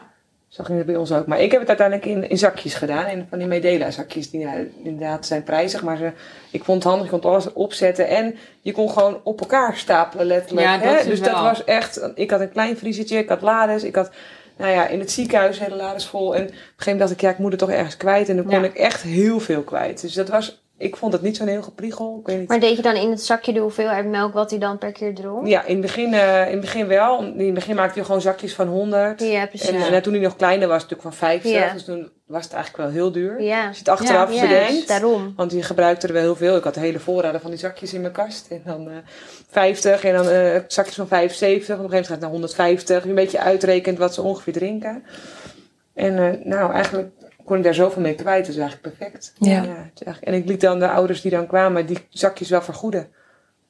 [0.47, 1.25] Zo ging het bij ons ook.
[1.27, 3.05] Maar ik heb het uiteindelijk in, in zakjes gedaan.
[3.07, 4.29] In van die Medela zakjes.
[4.29, 5.83] Die ja, inderdaad zijn prijzig.
[5.83, 6.11] Maar ze,
[6.51, 7.11] ik vond het handig.
[7.11, 8.07] Je kon alles opzetten.
[8.07, 10.67] En je kon gewoon op elkaar stapelen letterlijk.
[10.67, 11.09] Ja, dat hè?
[11.09, 12.09] Dus dat was echt...
[12.15, 13.17] Ik had een klein vriezertje.
[13.17, 13.83] Ik had lades.
[13.83, 14.11] Ik had...
[14.57, 16.35] Nou ja, in het ziekenhuis hele lades vol.
[16.35, 18.29] En op een gegeven moment dacht ik, ja, ik moet het toch ergens kwijt.
[18.29, 18.63] En dan kon Ja.
[18.65, 20.01] ik echt heel veel kwijt.
[20.01, 20.61] Dus dat was...
[20.77, 22.17] Ik vond het niet zo'n heel gepriegel.
[22.21, 22.47] Ik weet niet.
[22.47, 25.15] Maar deed je dan in het zakje de hoeveelheid melk wat hij dan per keer
[25.15, 25.47] dronk?
[25.47, 27.19] Ja, in het begin, eh, in het begin wel.
[27.23, 29.21] In het begin maakte je gewoon zakjes van 100.
[29.21, 29.69] Ja, precies.
[29.69, 31.51] En, en toen hij nog kleiner was, natuurlijk van 50.
[31.51, 31.73] Ja.
[31.73, 33.41] Dus toen was het eigenlijk wel heel duur.
[33.41, 34.87] Ja, Als je het achteraf ja, bedenkt.
[34.87, 35.33] daarom.
[35.35, 36.55] Want je gebruikte er wel heel veel.
[36.57, 38.47] Ik had hele voorraden van die zakjes in mijn kast.
[38.47, 38.95] En dan eh
[39.49, 41.77] 50 en dan eh, zakjes van 75.
[41.77, 43.05] Op een gegeven moment gaat het naar 150.
[43.05, 45.03] Een beetje uitrekent wat ze ongeveer drinken.
[45.93, 47.09] En eh, nou, eigenlijk
[47.45, 48.45] kon ik daar zoveel mee kwijt.
[48.45, 49.33] Dat is eigenlijk perfect.
[49.39, 49.55] Ja.
[49.55, 53.07] eigenlijk- en ik liet dan de ouders die dan kwamen, die zakjes wel vergoeden.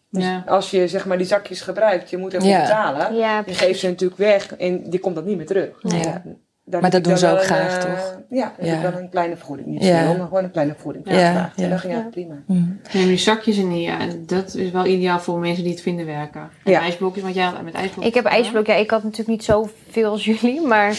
[0.09, 0.43] Dus Ja.
[0.47, 2.61] als je zeg maar die zakjes gebruikt, je moet ervoor Ja.
[2.61, 3.15] betalen.
[3.15, 5.69] Ja, Je geeft ze natuurlijk weg en die komt dan niet meer terug.
[5.79, 6.23] Ja,
[6.65, 8.17] daar Maar dat doen ze ook een, graag, eh, toch?
[8.29, 8.75] Ja, dan heb Ja.
[8.75, 9.67] ik dan een kleine vergoeding.
[9.67, 10.03] Niet Ja.
[10.03, 11.09] veel, maar gewoon een kleine vergoeding.
[11.09, 11.51] Ja, ja.
[11.55, 11.99] En dan ging Ja.
[11.99, 12.35] het prima.
[12.45, 12.79] Mm.
[12.93, 16.05] Neem die zakjes en die, ja, dat is wel ideaal voor mensen die het vinden
[16.05, 16.41] werken.
[16.63, 16.79] En Ja.
[16.81, 18.05] ijsblokjes, want ja, met ijsblokjes.
[18.07, 20.97] Ik heb ijsblok, ja, ik had natuurlijk niet zoveel als jullie, maar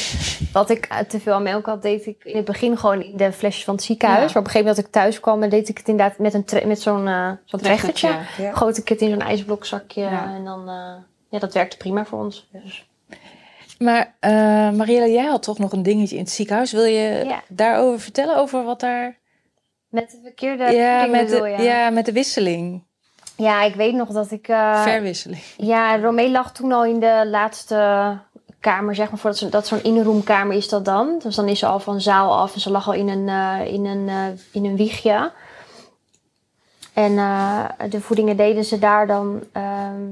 [0.53, 3.16] wat ik eh, te veel aan melk had, deed ik in het begin gewoon in
[3.16, 4.20] de flesjes van het ziekenhuis.
[4.20, 4.27] Ja.
[4.27, 6.68] Maar op een gegeven moment dat ik thuis kwam, deed ik het inderdaad met, een
[6.68, 8.09] met zo'n eh zo'n trechtertje.
[8.38, 8.53] Ja.
[8.53, 10.35] Goot ik het in zo'n ijsblokzakje Ja.
[10.35, 10.74] en dan, eh,
[11.29, 12.48] ja, dat werkte prima voor ons.
[12.64, 12.88] Dus,
[13.85, 14.31] Maar eh
[14.70, 16.73] Mariella, jij had toch nog een dingetje in het ziekenhuis.
[16.73, 17.42] Wil je Ja.
[17.49, 18.37] daarover vertellen?
[18.37, 19.18] Over wat daar...
[19.88, 21.90] met de verkeerde ja, met de, bedoel ja.
[21.90, 22.83] met de wisseling.
[23.37, 24.49] Ja, ik weet nog dat ik...
[24.49, 25.42] eh, Verwisseling.
[25.57, 28.18] Ja, Romee lag toen al in de laatste
[28.61, 31.18] kamer, zeg maar, voordat ze, dat zo'n inroomkamer is dat dan.
[31.23, 33.73] Dus dan is ze al van zaal af en ze lag al in een, eh,
[33.73, 35.33] in een, in een wiegje.
[36.92, 37.14] En
[37.90, 39.42] de voedingen deden ze daar dan.
[39.53, 40.03] ehm,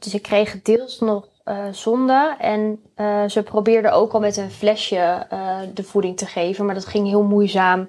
[0.00, 5.26] ze kregen deels nog eh, zonde en eh, ze probeerden ook al met een flesje
[5.30, 7.88] eh, de voeding te geven, maar dat ging heel moeizaam.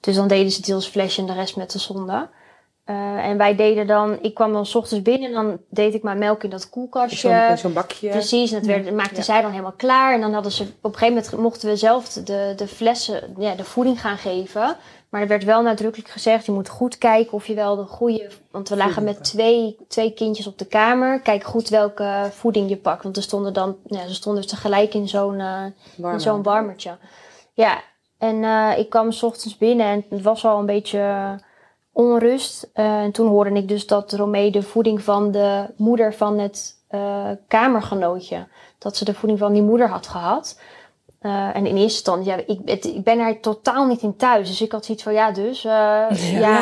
[0.00, 2.28] Dus dan deden ze deels flesje en de rest met de zonde.
[3.22, 6.18] En wij deden dan, ik kwam dan 's ochtends binnen en dan deed ik mijn
[6.18, 7.46] melk in dat koelkastje.
[7.48, 8.08] Zo'n zo'n bakje.
[8.08, 9.22] Precies, en dat werd, maakte Ja.
[9.22, 10.14] zij dan helemaal klaar.
[10.14, 13.54] En dan hadden ze, op een gegeven moment mochten we zelf de, de flessen, ja,
[13.54, 14.76] de voeding gaan geven.
[15.10, 18.30] Maar er werd wel nadrukkelijk gezegd, je moet goed kijken of je wel de goede...
[18.50, 21.20] Want we lagen met twee, twee kindjes op de kamer.
[21.20, 23.02] Kijk goed welke voeding je pakt.
[23.02, 25.64] Want er stonden dan, ja, ze stonden tegelijk in zo'n eh,
[26.12, 26.96] in zo'n warmertje.
[27.54, 27.80] Ja,
[28.18, 31.34] en eh, ik kwam 's ochtends binnen en het was al een beetje
[31.92, 32.70] onrust.
[32.72, 36.78] Eh, en toen hoorde ik dus dat Romee de voeding van de moeder van het
[37.48, 38.46] kamergenootje,
[38.78, 40.60] dat ze de voeding van die moeder had gehad.
[41.20, 44.48] Eh, en in eerste instantie, ja, ik, het- ik ben er totaal niet in thuis.
[44.48, 46.58] Dus ik had zoiets van, ja, dus, eh, ja.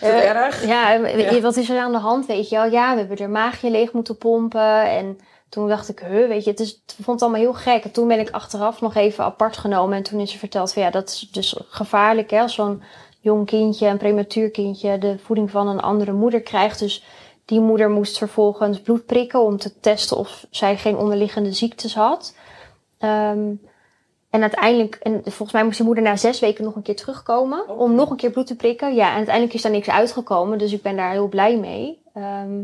[0.00, 0.66] Dat eh, erg?
[0.66, 1.40] ja, Ja.
[1.40, 2.70] wat is er aan de hand, weet je wel?
[2.70, 4.90] Ja, we hebben er maagje leeg moeten pompen.
[4.90, 7.84] En toen dacht ik, huh, weet je, het is, ik vond het allemaal heel gek.
[7.84, 9.96] En toen ben ik achteraf nog even apart genomen.
[9.96, 12.40] En toen is er verteld van, ja, dat is dus gevaarlijk, hè.
[12.40, 12.82] Als zo'n
[13.20, 16.78] jong kindje, een prematuur kindje, de voeding van een andere moeder krijgt.
[16.78, 17.04] Dus
[17.44, 22.34] die moeder moest vervolgens bloed prikken om te testen of zij geen onderliggende ziektes had.
[22.98, 23.40] Ehm,
[24.32, 27.68] en uiteindelijk, en volgens mij moest die moeder na zes weken nog een keer terugkomen
[27.68, 27.80] Oh.
[27.80, 28.94] om nog een keer bloed te prikken.
[28.94, 32.02] Ja, en uiteindelijk is daar niks uitgekomen, dus ik ben daar heel blij mee.
[32.14, 32.56] Ehm,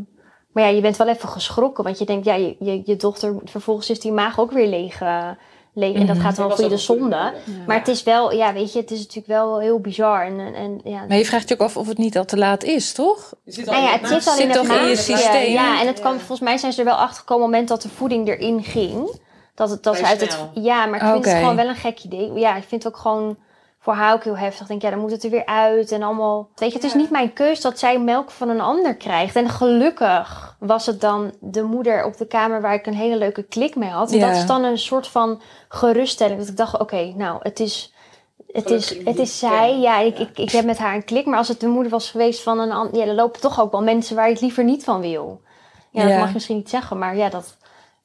[0.53, 3.35] maar ja, je bent wel even geschrokken, want je denkt, ja, je, je, je dochter,
[3.45, 5.01] vervolgens is die maag ook weer leeg.
[5.73, 6.25] leeg en dat Mhm.
[6.25, 7.33] gaat wel voor je de zonde.
[7.67, 10.27] Maar het is wel, ja, weet je, het is natuurlijk wel heel bizar.
[10.27, 12.37] En, en, en, ja, Maar je vraagt je ook af of het niet al te
[12.37, 13.33] laat is, toch?
[13.45, 14.75] Je zit al nou ja, in het je zit al zit in het toch in
[14.75, 14.97] je maagje.
[14.97, 15.53] systeem?
[15.53, 17.69] Ja, en het kwam, volgens mij zijn ze er wel achter gekomen op het moment
[17.69, 19.11] dat de voeding erin ging.
[19.59, 22.05] Dat het, dat ze uit het, ja, maar ik vind het gewoon wel een gek
[22.05, 22.33] idee.
[22.33, 23.37] Ja, ik vind het ook gewoon
[23.79, 24.61] voor haar ook heel heftig.
[24.61, 26.49] Ik denk, ja, dan moet het er weer uit en allemaal.
[26.55, 29.37] Weet je, het is niet mijn keus dat zij melk van een ander krijgt.
[29.37, 33.43] En gelukkig was het dan de moeder op de kamer waar ik een hele leuke
[33.43, 34.13] klik mee had.
[34.13, 34.27] En Ja.
[34.27, 36.39] dat is dan een soort van geruststelling.
[36.39, 37.93] Dat ik dacht, oké, nou, het is...
[38.53, 40.23] Het is, het is zij, ja, ik, Ja.
[40.25, 41.27] ik, ik heb met haar een klik.
[41.27, 42.97] Maar als het de moeder was geweest van een ander...
[42.97, 45.41] Ja, er lopen toch ook wel mensen waar je het liever niet van wil.
[45.91, 46.99] Ja, dat mag je misschien niet zeggen.
[46.99, 47.57] Maar ja, dat,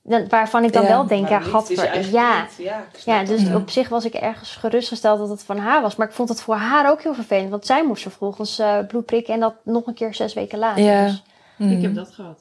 [0.03, 0.87] dat waarvan ik dan Ja.
[0.87, 1.85] wel denk, ja, gadver.
[1.85, 2.47] eigen Ja.
[2.57, 3.55] Ja, ja, dus Ja.
[3.55, 5.95] op zich was ik ergens gerustgesteld dat het van haar was.
[5.95, 7.49] Maar ik vond het voor haar ook heel vervelend.
[7.49, 10.83] Want zij moest vervolgens eh bloed prikken en dat nog een keer zes weken later.
[10.83, 11.05] Ja.
[11.05, 11.23] Dus,
[11.57, 11.71] Mhm.
[11.71, 12.39] Ik heb dat gehad.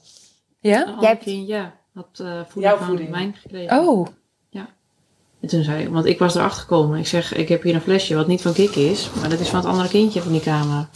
[0.61, 0.81] Ja?
[0.83, 1.73] Een ander hebt- kind, ja.
[1.95, 3.11] Had eh voeding Jouw van voeding.
[3.11, 3.79] mijn gekregen.
[3.79, 4.07] Oh,
[5.41, 6.99] En toen zei ik, want ik was erachter gekomen.
[6.99, 9.11] Ik zeg, ik heb hier een flesje wat niet van Kik is.
[9.21, 10.89] Maar dat is van het andere kindje van die kamer.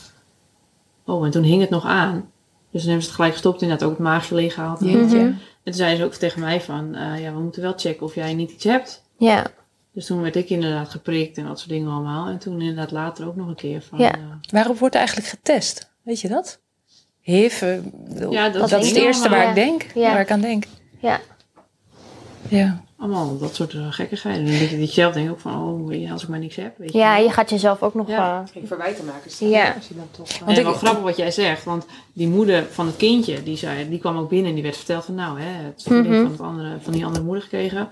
[1.04, 2.30] Oh, en toen hing het nog aan.
[2.70, 4.80] Dus toen hebben ze het gelijk gestopt inderdaad ook het maagje leeggehaald.
[4.80, 5.34] Jeetje.
[5.66, 8.34] Toen zei ze ook tegen mij van, eh, ja, we moeten wel checken of jij
[8.34, 9.02] niet iets hebt.
[9.18, 9.46] ja.
[9.92, 12.28] Dus toen werd ik inderdaad geprikt en dat soort dingen allemaal.
[12.28, 13.98] En toen inderdaad later ook nog een keer van...
[13.98, 14.12] Ja.
[14.14, 15.90] eh, Waarop wordt er eigenlijk getest?
[16.02, 16.60] Weet je dat?
[17.20, 19.86] HIV, bedoel, Ja, dat is het eerste waar ik denk.
[19.94, 20.12] Ja.
[20.12, 20.64] Waar ik aan denk.
[20.98, 21.20] Ja.
[22.50, 22.80] Ja.
[22.98, 24.38] allemaal dat soort uh, gekkigheden.
[24.38, 26.56] En dan denk je dat je zelf denkt ook van, oh, als ik maar niks
[26.56, 26.78] heb.
[26.78, 28.08] Weet je ja, je gaat jezelf ook nog...
[28.08, 28.44] Ja.
[28.54, 29.26] eh, verwijten maken.
[29.26, 29.72] is Ja.
[29.74, 30.28] Als je dan toch...
[30.28, 33.42] eh, Want en ik- wel grappig wat jij zegt, want die moeder van het kindje,
[33.42, 35.84] die, zei, die kwam ook binnen en die werd verteld van, nou, hè, het is
[35.84, 36.22] voeding Mhm.
[36.22, 37.88] van, het andere, van die andere moeder gekregen.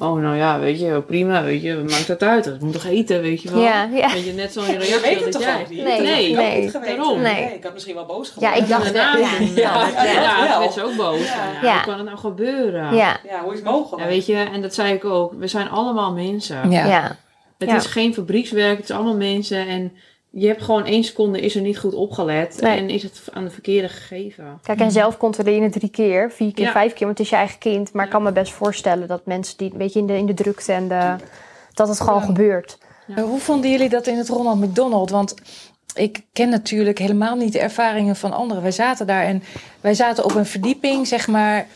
[0.00, 2.44] Oh, nou ja, weet je, prima, weet je, maakt dat uit?
[2.44, 3.60] Het moet toch eten, weet je wel?
[3.60, 4.12] ja, ja.
[4.12, 5.66] Weet je, net zo'n Je reactie weet het dat toch jij...
[5.70, 6.96] Nee, Nee, Ik had nee.
[6.96, 7.20] Daarom.
[7.20, 7.54] Nee.
[7.54, 8.62] ik had misschien wel boos Ja, geworden.
[8.62, 11.18] ik dacht, Daarna, ja, ja, ja, ja, ja, toen werd ze ook boos.
[11.26, 11.34] Ja.
[11.52, 11.72] Ja, Ja.
[11.74, 12.94] Hoe kan het nou gebeuren?
[12.94, 14.02] Ja, Ja, hoe is het mogelijk?
[14.02, 15.32] Ja, weet je, en dat zei ik ook.
[15.38, 16.70] We zijn allemaal mensen.
[16.70, 16.86] Ja.
[16.86, 17.16] ja.
[17.58, 17.76] Het Ja.
[17.76, 19.66] is geen fabriekswerk, het is allemaal mensen.
[19.68, 19.92] En
[20.30, 22.60] je hebt gewoon één seconde, is er niet goed opgelet.
[22.60, 22.78] Nee.
[22.78, 24.58] En is het aan de verkeerde gegeven.
[24.62, 26.72] Kijk, en zelf controleer je het drie keer, vier keer, Ja.
[26.72, 27.92] vijf keer, want het is je eigen kind.
[27.92, 30.34] Maar ik kan me best voorstellen dat mensen die, weet je, in de, in de
[30.34, 31.16] drukte en de,
[31.74, 32.26] dat het gewoon Ja.
[32.26, 32.78] gebeurt.
[33.16, 35.10] Hoe vonden jullie dat in het Ronald McDonald?
[35.10, 35.34] Want
[35.94, 38.62] ik ken natuurlijk helemaal niet de ervaringen van anderen.
[38.62, 39.42] Wij zaten daar en
[39.80, 41.66] wij zaten op een verdieping, zeg maar,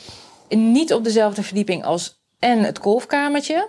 [0.49, 3.69] niet op dezelfde verdieping als en het kolfkamertje.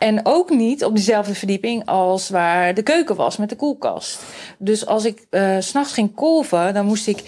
[0.00, 4.22] En ook niet op dezelfde verdieping als waar de keuken was met de koelkast.
[4.58, 5.26] Dus als ik
[5.58, 7.22] s s'nachts ging kolven, dan moest ik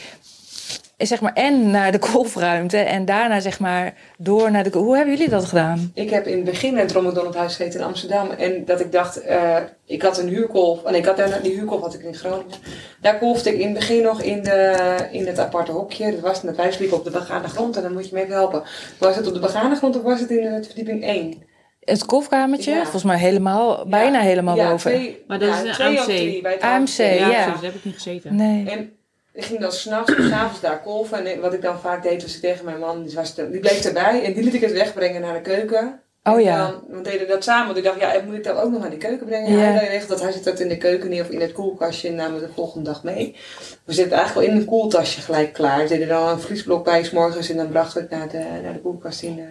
[1.02, 4.78] eh, zeg maar en naar de kolfruimte en daarna zeg maar door naar de...
[4.78, 5.90] Hoe hebben jullie dat gedaan?
[5.94, 8.30] Ik heb in het begin in het McDonald huis gegeten in Amsterdam.
[8.30, 9.56] En dat ik dacht, eh,
[9.86, 10.84] ik had een huurkolf.
[10.84, 12.56] En ik had daar, die huurkolf had ik in Groningen.
[13.00, 16.10] Daar kolfde ik in het begin nog in, de, in het aparte hokje.
[16.10, 18.62] Dat was wij sliepen op de begane grond en dan moet je me even helpen.
[18.98, 21.50] Was het op de begane grond of was het in de verdieping 1?
[21.84, 22.82] Het kolfkamertje, Ja.
[22.82, 24.90] volgens mij helemaal, bijna helemaal ja, boven.
[24.90, 26.04] Twee, Maar dat ja, is een twee of AMC.
[26.16, 26.96] drie bij het AMC, AMC.
[26.98, 28.36] Ja, Ja, daar heb ik niet gezeten.
[28.36, 28.70] Nee.
[28.70, 28.92] En
[29.32, 31.26] ik ging dan s'nachts of s'avonds daar kolven.
[31.26, 33.84] En wat ik dan vaak deed, was ik tegen mijn man, die, was die bleef
[33.84, 34.22] erbij.
[34.24, 36.00] En die liet ik het wegbrengen naar de keuken.
[36.24, 36.70] Oh En ja.
[36.70, 38.90] Dan, we deden dat samen, want ik dacht, ja, moet ik dat ook nog naar
[38.90, 39.52] de keuken brengen?
[39.52, 39.58] Ja.
[39.58, 42.14] Hij regelt dat, hij zit dat in de keuken neer of in het koelkastje en
[42.14, 43.36] namen we de volgende dag mee.
[43.84, 45.82] We zitten eigenlijk wel in een koeltasje gelijk klaar.
[45.82, 48.60] We deden dan een vriesblok bij 's morgens en dan brachten we het naar de,
[48.62, 49.44] naar de koelkast in, eh,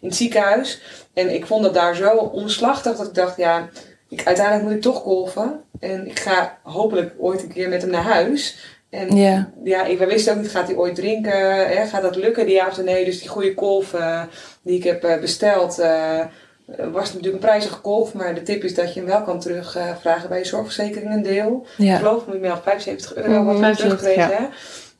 [0.00, 0.80] in het ziekenhuis.
[1.14, 3.68] En ik vond dat daar zo omslachtig dat ik dacht, ja,
[4.08, 5.60] ik, uiteindelijk moet ik toch kolven.
[5.80, 8.56] En ik ga hopelijk ooit een keer met hem naar huis.
[8.90, 9.50] En Ja.
[9.64, 11.68] ja, ik, wij wisten ook niet, gaat hij ooit drinken?
[11.76, 11.86] Hè?
[11.86, 13.04] Gaat dat lukken, die ja of nee?
[13.04, 14.22] Dus die goede kolf eh,
[14.62, 16.20] die ik heb eh, besteld, eh,
[16.92, 18.14] was natuurlijk een prijzige kolf.
[18.14, 21.66] Maar de tip is dat je hem wel kan terugvragen bij je zorgverzekering een deel.
[21.78, 21.96] Ik Ja.
[21.96, 23.44] geloof moet je meer al 75 euro Mhm.
[23.44, 24.42] wat we 75, teruggekregen.
[24.44, 24.48] hè?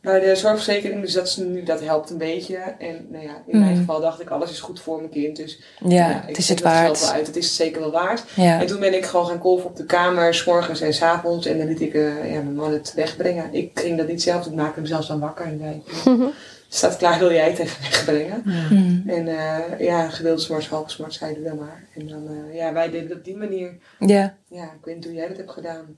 [0.01, 1.01] Bij de zorgverzekering.
[1.01, 2.57] Dus dat, is nu, dat helpt een beetje.
[2.57, 3.78] En nou ja, in mijn Mm.
[3.78, 5.36] geval dacht ik, alles is goed voor mijn kind.
[5.36, 7.01] Dus Ja, ik het is het dat zelf waard.
[7.01, 7.26] wel uit.
[7.26, 8.24] Het is het zeker wel waard.
[8.34, 8.61] Ja.
[8.61, 11.46] En toen ben ik gewoon gaan kolven op de kamer, s morgens en s avonds.
[11.46, 13.55] En dan liet ik eh, ja, mijn man het wegbrengen.
[13.55, 15.46] Ik ging dat niet zelf, ik maakte hem zelfs dan wakker.
[15.46, 15.82] En zei,
[16.68, 18.42] staat klaar, wil jij het even wegbrengen?
[18.70, 19.03] Mm.
[19.07, 21.84] En eh, ja, gedeelde smart, halve smart, zei doe dan maar.
[21.94, 23.78] En dan, eh, ja, wij deden het op die manier.
[23.99, 24.36] Ja.
[24.49, 25.96] Ja, ik weet niet hoe jij dat hebt gedaan.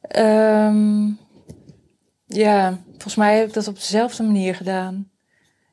[0.00, 1.10] Ehm,
[2.26, 5.08] ja, volgens mij heb ik dat op dezelfde manier gedaan.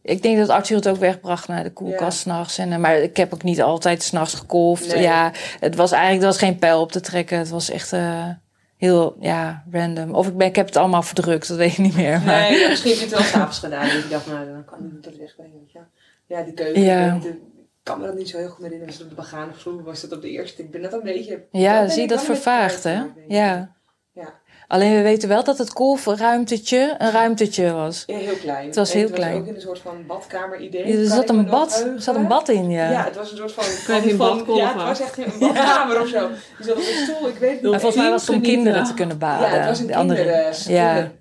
[0.04, 2.32] Ik denk dat Arthur het ook wegbracht naar de koelkast Ja.
[2.32, 2.58] s'nachts.
[2.58, 4.94] En, eh, maar ik heb ook niet altijd s'nachts gekolfd.
[4.94, 5.02] Nee.
[5.02, 7.38] Ja, het was eigenlijk er was geen pijl op te trekken.
[7.38, 8.28] Het was echt eh,
[8.78, 10.14] heel ja, random.
[10.16, 12.22] Of ik, ben, ik heb het allemaal verdrukt, dat weet ik niet meer.
[12.22, 13.90] Maar, Nee, ja, misschien heb je het wel s'avonds gedaan.
[13.90, 15.70] En ik dacht, nou, dan kan ik het wegbrengen.
[15.74, 15.84] wel.
[16.28, 16.82] Ja, die keuken.
[16.82, 17.20] Ja.
[17.84, 18.86] Kan me dat niet zo heel goed herinneren.
[18.88, 19.84] Was het op de begane vloer?
[19.84, 20.62] Was het op de eerste?
[20.62, 21.44] Ik ben net een beetje...
[21.52, 23.02] ja, zie dat vervaagd, hè?
[23.28, 23.76] Ja.
[24.14, 24.40] Ja.
[24.72, 28.04] Alleen we weten wel dat het kolfruimtetje een ruimtetje was.
[28.08, 28.66] Ja, heel klein.
[28.66, 29.32] Het was En heel het klein.
[29.32, 30.98] was ook in een soort van badkamer-idee.
[31.00, 32.90] er zat een bad, er zat een bad in, ja.
[32.92, 33.64] Ja, het was een soort van...
[33.86, 34.64] Kan je in van- badkolven?
[34.64, 36.30] Ja, het was echt een badkamer of zo.
[36.58, 37.82] Je zat op een stoel, ik weet het Maar niet.
[37.82, 39.48] volgens mij was het om kinderen te kunnen baden.
[39.50, 41.12] Ja, het was een De andere- kinderen, ja, kinder,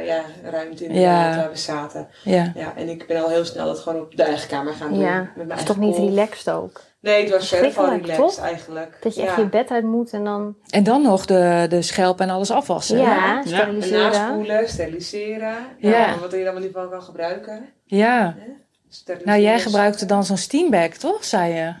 [0.00, 1.40] eh, ja, ruimte inderdaad, Ja.
[1.40, 2.08] waar we zaten.
[2.24, 2.52] ja.
[2.54, 4.98] Ja, en ik ben al heel snel dat gewoon op de eigen kamer gaan doen.
[4.98, 6.80] Ja, met mijn is toch niet relaxed ook?
[7.02, 8.38] Nee, het was verder van relaxed toch?
[8.38, 8.98] eigenlijk.
[9.00, 9.26] Dat je ja.
[9.26, 10.56] echt je bed uit moet en dan...
[10.70, 12.98] En dan nog de, de schelp en alles afwassen.
[12.98, 14.10] Ja, En steriliseren.
[14.10, 15.54] naspoelen, steriliseren.
[15.78, 15.90] Ja.
[15.90, 16.18] Ja.
[16.18, 17.68] Wat je allemaal niet van kan gebruiken.
[17.84, 18.36] Ja.
[19.24, 21.24] Nou, jij gebruikte dan zo'n steambag, toch?
[21.24, 21.74] Zei je.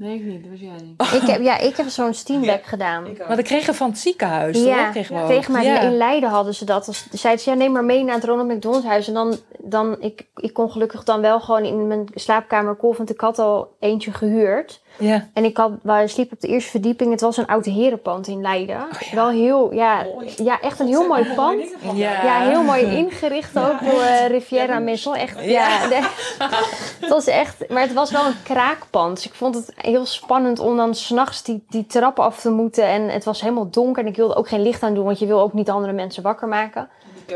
[0.00, 0.42] Nee, ik niet.
[0.42, 1.12] Dat was jij niet.
[1.22, 3.06] Ik heb, ja, ik heb zo'n steambag gedaan.
[3.06, 5.80] Ik dat kregen we van het ziekenhuis, Ja, tegen mij ja.
[5.80, 6.84] in Leiden hadden ze dat.
[6.84, 9.08] Dus zeiden ze, ja, neem maar mee naar het Ronald McDonald huis.
[9.08, 12.98] En dan, dan ik, ik kon gelukkig dan wel gewoon in mijn slaapkamer kolven.
[12.98, 14.80] Want ik had al eentje gehuurd.
[15.00, 15.26] Ja.
[15.32, 17.10] En ik had, waar sliep op de eerste verdieping.
[17.10, 18.76] Het was een oud herenpand in Leiden.
[18.76, 20.32] Oh, Wel heel, ja, Mooi.
[20.36, 21.74] ja, echt een heel mooi pand.
[21.94, 22.24] Ja.
[22.24, 24.78] Ja, heel mooi ingericht ook door eh, Riviera Ja.
[24.78, 25.16] Missel.
[25.16, 25.68] Echt, ja.
[27.00, 29.14] het was echt, maar het was wel een kraakpand.
[29.14, 32.84] Dus ik vond het heel spannend om dan s'nachts die, die trap af te moeten.
[32.84, 35.26] En het was helemaal donker en ik wilde ook geen licht aan doen, want je
[35.26, 36.88] wil ook niet andere mensen wakker maken.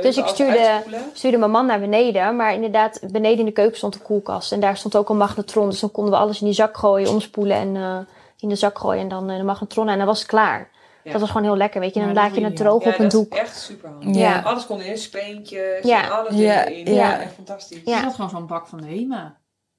[0.02, 0.82] Dus ik stuurde-
[1.12, 4.52] stuurde mijn man naar beneden, maar inderdaad, beneden in de keuken stond een koelkast.
[4.52, 7.08] En daar stond ook een magnetron, dus dan konden we alles in die zak gooien,
[7.10, 7.98] omspoelen en eh,
[8.38, 9.00] in de zak gooien.
[9.02, 10.70] En dan eh, de magnetron en dan was het klaar.
[11.02, 11.12] Ja.
[11.12, 12.00] Dat was gewoon heel lekker, weet je.
[12.00, 13.32] Ja, Dan dat laat je het droog Ja, op een dat doek.
[13.34, 14.16] is echt super handig.
[14.16, 14.40] Ja.
[14.40, 16.02] Alles kon in, speentjes, Ja.
[16.04, 16.64] en alles Ja.
[16.66, 16.94] erin.
[16.94, 17.10] Ja.
[17.10, 17.80] Ja, echt fantastisch.
[17.84, 17.96] Ja.
[17.98, 19.36] Je had gewoon zo'n bak van de HEMA.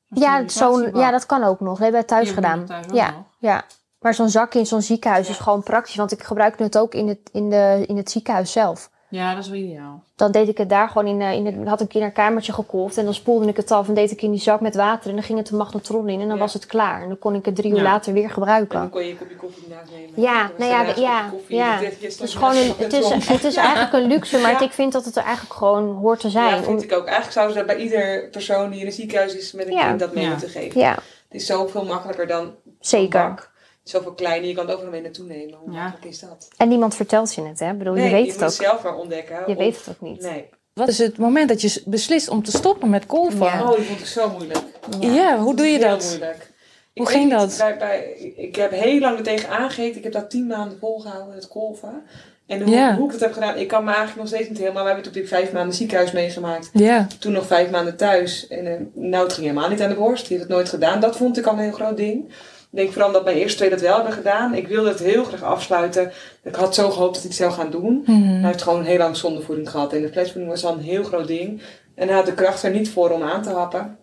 [0.07, 1.70] Ja, zo'n, ja, dat kan ook nog.
[1.74, 2.66] Dat hebben thuis we gedaan.
[2.66, 3.24] thuis ook Ja, nog.
[3.39, 3.63] ja.
[3.99, 5.43] Maar zo'n zak in zo'n ziekenhuis is Ja.
[5.43, 5.95] gewoon praktisch.
[5.95, 8.89] Want ik gebruikte het ook in het, in de, in het ziekenhuis zelf.
[9.16, 10.03] Ja, dat is wel ideaal.
[10.16, 12.53] Dan deed ik het daar gewoon in, eh, in het, had ik in een kamertje
[12.53, 12.97] gekolfd.
[12.97, 15.09] En dan spoelde ik het af en deed ik in die zak met water.
[15.09, 16.41] En dan ging het de magnetron in en dan Ja.
[16.41, 17.01] was het klaar.
[17.01, 17.84] En dan kon ik het drie uur Ja.
[17.84, 18.80] later weer En gebruiken.
[18.80, 20.22] dan kon je een kopje koffie naast nemen.
[20.22, 21.80] Ja, nou ja, ja, koffie, ja.
[21.80, 24.59] Het is gewoon een, het is, het is eigenlijk een luxe, maar Ja.
[24.61, 26.55] ik vind dat het er eigenlijk gewoon hoort te zijn.
[26.55, 27.03] Ja, vind ik ook.
[27.05, 29.88] Eigenlijk zouden ze dat bij ieder persoon die in een ziekenhuis is met een Ja.
[29.88, 30.30] kind dat mee Ja.
[30.30, 30.80] moeten geven.
[30.80, 33.28] ja, Het is zoveel makkelijker dan zeker.
[33.30, 33.53] bak.
[33.90, 35.58] Zoveel kleiner, je kan het overal mee naartoe nemen.
[35.64, 35.82] Hoe Ja.
[35.84, 36.48] makkelijk is dat?
[36.58, 37.72] En niemand vertelt je het, hè?
[37.72, 38.58] Ik bedoel, Nee, je weet je het moet ook.
[38.58, 39.36] het zelf maar ontdekken.
[39.46, 40.22] Je of- weet het ook niet.
[40.22, 40.46] Nee.
[40.74, 43.46] Wat is het moment dat je beslist om te stoppen met kolven?
[43.46, 43.62] Ja.
[43.70, 44.60] Oh, die vond ik zo moeilijk.
[45.00, 46.06] Ja, hoe doe je Heel dat?
[46.10, 46.54] moeilijk.
[46.94, 47.56] Ik Hoe ging niet, dat?
[47.58, 48.04] Bij, bij,
[48.36, 49.98] ik heb heel lang er tegen aangekeken.
[49.98, 52.04] Ik heb dat tien maanden volgehouden, het kolven.
[52.48, 54.84] En hoe, ik dat heb gedaan, ik kan me eigenlijk nog steeds niet helemaal.
[54.84, 56.70] We hebben natuurlijk vijf maanden ziekenhuis meegemaakt.
[56.74, 57.08] Ja.
[57.20, 58.48] Toen nog vijf maanden thuis.
[58.48, 60.28] En eh, nou, het ging helemaal niet aan de borst.
[60.28, 61.00] Die heeft het nooit gedaan.
[61.00, 62.32] Dat vond ik al een heel groot ding.
[62.76, 64.53] Ik denk vooral dat mijn eerste twee dat wel hebben gedaan.
[64.53, 66.11] Ik wilde het heel graag afsluiten.
[66.43, 68.03] Ik had zo gehoopt dat hij het zou gaan doen.
[68.05, 68.21] Mhm.
[68.21, 69.93] Hij heeft gewoon heel lang zondevoeding gehad.
[69.93, 71.61] En de flesvoeding was al een heel groot ding.
[71.95, 73.97] En hij had de kracht er niet voor om aan te happen.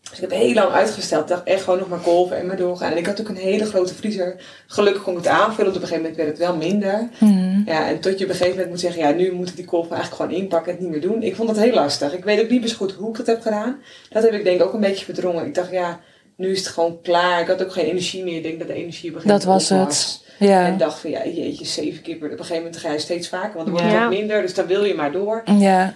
[0.00, 1.22] Dus ik heb heel lang uitgesteld.
[1.22, 2.92] Ik dacht echt gewoon nog maar kolven en maar doorgaan.
[2.92, 4.36] En ik had ook een hele grote vriezer.
[4.66, 5.70] Gelukkig kon ik het aanvullen.
[5.70, 7.08] Op een gegeven moment werd het wel minder.
[7.20, 7.62] Mhm.
[7.64, 9.02] Ja, en tot je op een gegeven moment moet zeggen...
[9.02, 11.22] Ja, nu moet ik die kolven eigenlijk gewoon inpakken en het niet meer doen.
[11.22, 12.12] Ik vond dat heel lastig.
[12.12, 13.80] Ik weet ook niet zo goed hoe ik het heb gedaan.
[14.10, 15.46] Dat heb ik denk ik ook een beetje verdrongen.
[15.46, 16.00] Ik dacht, ja,
[16.36, 17.40] nu is het gewoon klaar.
[17.40, 18.36] Ik had ook geen energie meer.
[18.36, 20.20] Ik denk dat de energie op een gegeven Dat was het.
[20.38, 20.66] Ja.
[20.66, 22.26] En dacht van, ja, jeetje, zeven keer per...
[22.26, 24.04] Op een gegeven moment ga je steeds vaker, want er wordt Ja.
[24.04, 24.42] ook minder.
[24.42, 25.42] Dus dan wil je maar door.
[25.58, 25.94] Ja.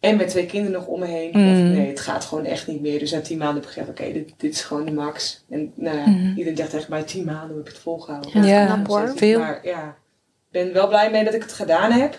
[0.00, 1.30] En met twee kinderen nog om me heen.
[1.32, 1.72] Mm.
[1.72, 2.98] Nee, het gaat gewoon echt niet meer.
[2.98, 5.44] Dus na tien maanden heb ik gezegd, oké, dit, dit is gewoon de max.
[5.50, 6.28] En nou ja, Mhm.
[6.28, 8.44] iedereen dacht echt, bij tien maanden heb ik het volgehouden.
[8.44, 9.12] Ja, knap hoor.
[9.16, 9.38] Veel.
[9.38, 9.86] Maar ja,
[10.50, 12.18] ik ben wel blij mee dat ik het gedaan heb.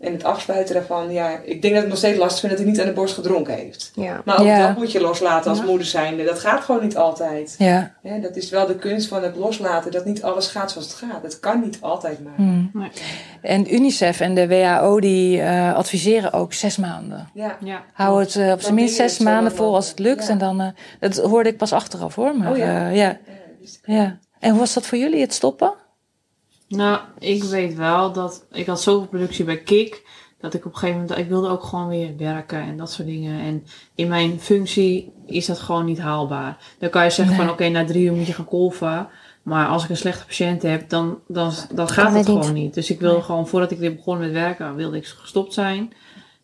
[0.00, 2.70] En het afsluiten daarvan, ja, ik denk dat ik nog steeds lastig vind dat hij
[2.70, 3.90] niet aan de borst gedronken heeft.
[3.94, 4.22] Ja.
[4.24, 4.66] Maar ook Ja.
[4.66, 5.64] dat moet je loslaten als Ja.
[5.64, 6.24] moeder zijnde.
[6.24, 7.54] Dat gaat gewoon niet altijd.
[7.58, 7.94] Ja.
[8.02, 10.96] Hè, dat is wel de kunst van het loslaten, dat niet alles gaat zoals het
[10.96, 11.22] gaat.
[11.22, 12.46] Het kan niet altijd maar.
[12.72, 12.90] Nee.
[13.42, 17.28] En UNICEF en de WHO die eh, adviseren ook zes maanden.
[17.34, 17.56] Ja.
[17.64, 17.82] Ja.
[17.92, 20.28] Hou het eh, op zijn minst zes zo maanden vol als het lukt.
[20.28, 20.68] En dan, eh,
[21.00, 22.36] dat hoorde ik pas achteraf hoor.
[22.36, 22.88] Maar Oh ja?
[22.88, 23.18] ja.
[24.38, 25.72] En hoe was dat voor jullie, het stoppen?
[26.68, 30.06] Nou, ik weet wel dat ik had zoveel productie bij Kik.
[30.40, 33.08] dat ik op een gegeven moment, ik wilde ook gewoon weer werken en dat soort
[33.08, 33.40] dingen.
[33.40, 36.56] En in mijn functie is dat gewoon niet haalbaar.
[36.78, 37.44] Dan kan je zeggen Nee.
[37.44, 39.08] van oké, na drie uur moet je gaan kolven.
[39.42, 42.74] Maar als ik een slechte patiënt heb, dan, dan, dan gaat het gewoon niet.
[42.74, 43.24] Dus ik wilde Nee.
[43.24, 45.92] gewoon, voordat ik weer begon met werken, wilde ik gestopt zijn.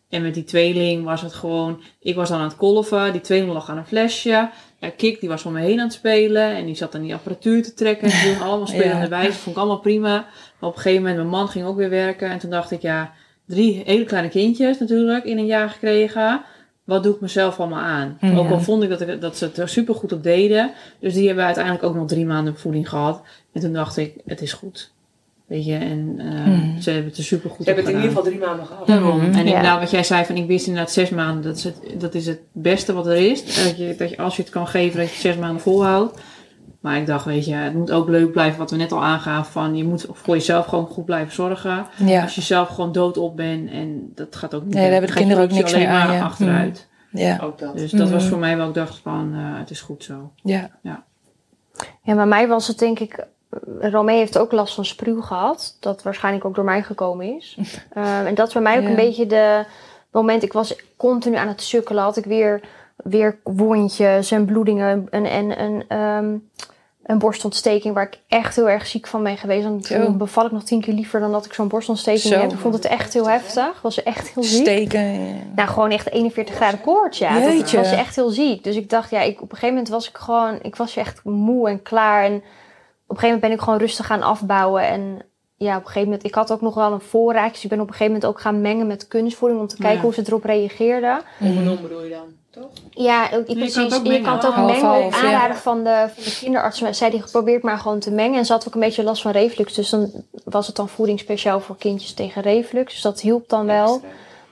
[0.09, 3.51] En met die tweeling was het gewoon, ik was dan aan het kolven, die tweeling
[3.53, 4.49] lag aan een flesje.
[4.79, 7.13] Ja, Kik die was om me heen aan het spelen en die zat aan die
[7.13, 8.11] apparatuur te trekken.
[8.11, 9.09] En die doen allemaal spelende Ja.
[9.09, 10.09] wijze, vond ik allemaal prima.
[10.59, 12.29] Maar op een gegeven moment, mijn man ging ook weer werken.
[12.29, 13.13] En toen dacht ik, ja,
[13.45, 16.41] drie hele kleine kindjes natuurlijk in een jaar gekregen.
[16.83, 18.17] Wat doe ik mezelf allemaal aan?
[18.21, 18.35] Ja.
[18.35, 20.71] Ook al vond ik dat, ik dat ze het er super goed op deden.
[20.99, 23.21] Dus die hebben uiteindelijk ook nog drie maanden voeding gehad.
[23.53, 24.93] En toen dacht ik, het is goed.
[25.47, 26.81] Weet je, en eh, Hmm.
[26.81, 28.87] ze hebben het er super goed Ze hebben het in ieder geval drie maanden gehad.
[28.87, 29.17] Daarom.
[29.17, 29.25] Mhm.
[29.25, 29.39] En Ja.
[29.39, 32.27] inderdaad, wat jij zei van ik wist inderdaad zes maanden, dat is het, dat is
[32.27, 33.63] het beste wat er is.
[33.63, 36.19] Dat je, dat je, als je het kan geven, dat je zes maanden volhoudt.
[36.79, 39.51] Maar ik dacht, weet je, het moet ook leuk blijven wat we net al aangaven.
[39.51, 41.85] Van je moet voor jezelf gewoon goed blijven zorgen.
[42.05, 44.73] Ja, Als je zelf gewoon doodop bent en dat gaat ook niet.
[44.73, 46.23] Nee, daar hebben de Dan gaat je kinderen ook niks alleen meer aan, maar ja.
[46.23, 46.87] achteruit.
[47.11, 47.77] ja, Ook dat.
[47.77, 48.29] Dus dat was Mhm.
[48.31, 50.31] voor mij wel ik dacht van, eh, het is goed zo.
[50.43, 50.69] ja.
[52.03, 53.25] Ja, bij mij was het denk ik.
[53.79, 55.77] Romee heeft ook last van spuw gehad.
[55.79, 57.57] Dat waarschijnlijk ook door mij gekomen is.
[57.93, 58.89] Ehm, en dat is bij mij ook Ja.
[58.89, 59.65] een beetje de
[60.11, 60.43] moment.
[60.43, 62.03] Ik was continu aan het sukkelen.
[62.03, 62.61] Had ik weer,
[62.95, 65.07] weer wondjes en bloedingen.
[65.09, 66.35] En, en, en ehm,
[67.05, 69.65] een borstontsteking waar ik echt heel erg ziek van ben geweest.
[69.65, 72.39] En toen beval ik nog tien keer liever dan dat ik zo'n borstontsteking Zo.
[72.39, 72.51] heb.
[72.51, 73.81] Ik vond het echt heel heftig.
[73.81, 74.61] Was echt heel ziek.
[74.61, 75.41] Steken.
[75.55, 77.39] Nou, gewoon echt 41 graden koorts, ja.
[77.39, 78.63] Dat was echt heel ziek.
[78.63, 80.59] Dus ik dacht, ja, ik, op een gegeven moment was ik gewoon...
[80.61, 82.23] Ik was echt moe en klaar.
[82.23, 82.43] En
[83.07, 84.87] een gegeven moment ben ik gewoon rustig gaan afbouwen.
[84.87, 85.21] En
[85.57, 86.23] ja, op een gegeven moment...
[86.23, 87.51] Ik had ook nog wel een voorraadje.
[87.51, 89.61] Dus ik ben op een gegeven moment ook gaan mengen met kunstvoeding...
[89.61, 90.01] om te kijken Ja.
[90.03, 91.21] hoe ze erop reageerden.
[91.39, 92.69] Om en om bedoel je dan, toch?
[92.89, 93.93] Ja, kan het precies.
[93.93, 94.23] ook Je mengen.
[94.23, 95.27] kan het ook mengen op half, ja.
[95.27, 96.81] aanraden van de, van de kinderarts.
[96.81, 98.37] Maar Zij die geprobeerd maar gewoon te mengen.
[98.37, 99.73] En ze had ook een beetje last van reflux.
[99.73, 100.11] Dus dan
[100.43, 102.93] was het dan voeding speciaal voor kindjes tegen reflux.
[102.93, 103.93] Dus dat hielp dan wel.
[103.93, 104.09] Extra.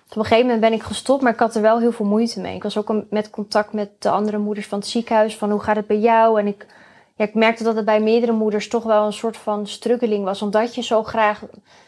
[0.10, 2.40] Op een gegeven moment ben ik gestopt, maar ik had er wel heel veel moeite
[2.40, 2.56] mee.
[2.56, 5.36] Ik was ook met contact met de andere moeders van het ziekenhuis.
[5.38, 6.40] Van hoe gaat het bij jou?
[6.40, 6.66] En ik,
[7.16, 10.42] ja, ik merkte dat het bij meerdere moeders toch wel een soort van struggeling was.
[10.42, 11.42] Omdat je zo graag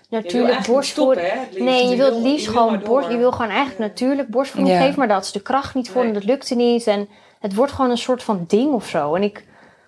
[0.10, 1.28] natuurlijk borstvoeding...
[1.32, 1.60] het.
[1.60, 3.10] Nee, je wilt wil- liefst je gewoon borst.
[3.10, 3.86] Je wil gewoon eigenlijk Ja.
[3.88, 4.82] natuurlijk borstvoeding Ja.
[4.84, 6.08] geven, maar dat is de kracht niet voor Nee.
[6.08, 6.88] en dat lukte niet.
[6.88, 7.08] En
[7.40, 9.16] het wordt gewoon een soort van ding of zo.
[9.16, 9.46] En ik,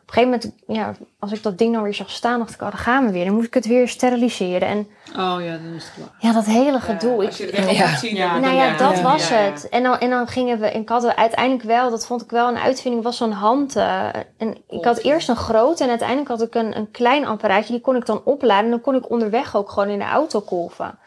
[0.07, 2.61] op een gegeven moment, ja, als ik dat ding dan weer zag staan, dacht ik,
[2.61, 3.25] oh, dan gaan we weer.
[3.25, 4.67] Dan moet ik het weer steriliseren.
[4.67, 6.07] En Oh ja, dan is het klaar.
[6.19, 7.25] ja, dat hele Ja, gedoe.
[7.25, 7.95] Als je er op Ja.
[7.95, 8.15] zien.
[8.15, 9.51] Ja, dan- nou ja, dat ja, was ja, ja.
[9.51, 9.69] het.
[9.69, 12.47] En dan, en dan gingen we, en ik had uiteindelijk wel, dat vond ik wel
[12.47, 13.75] een uitvinding, was zo'n hand.
[13.75, 14.05] eh,
[14.37, 17.81] en ik had eerst een groot en uiteindelijk had ik een, een klein apparaatje, die
[17.81, 18.63] kon ik dan opladen.
[18.65, 20.97] En dan kon ik onderweg ook gewoon in de auto kolven.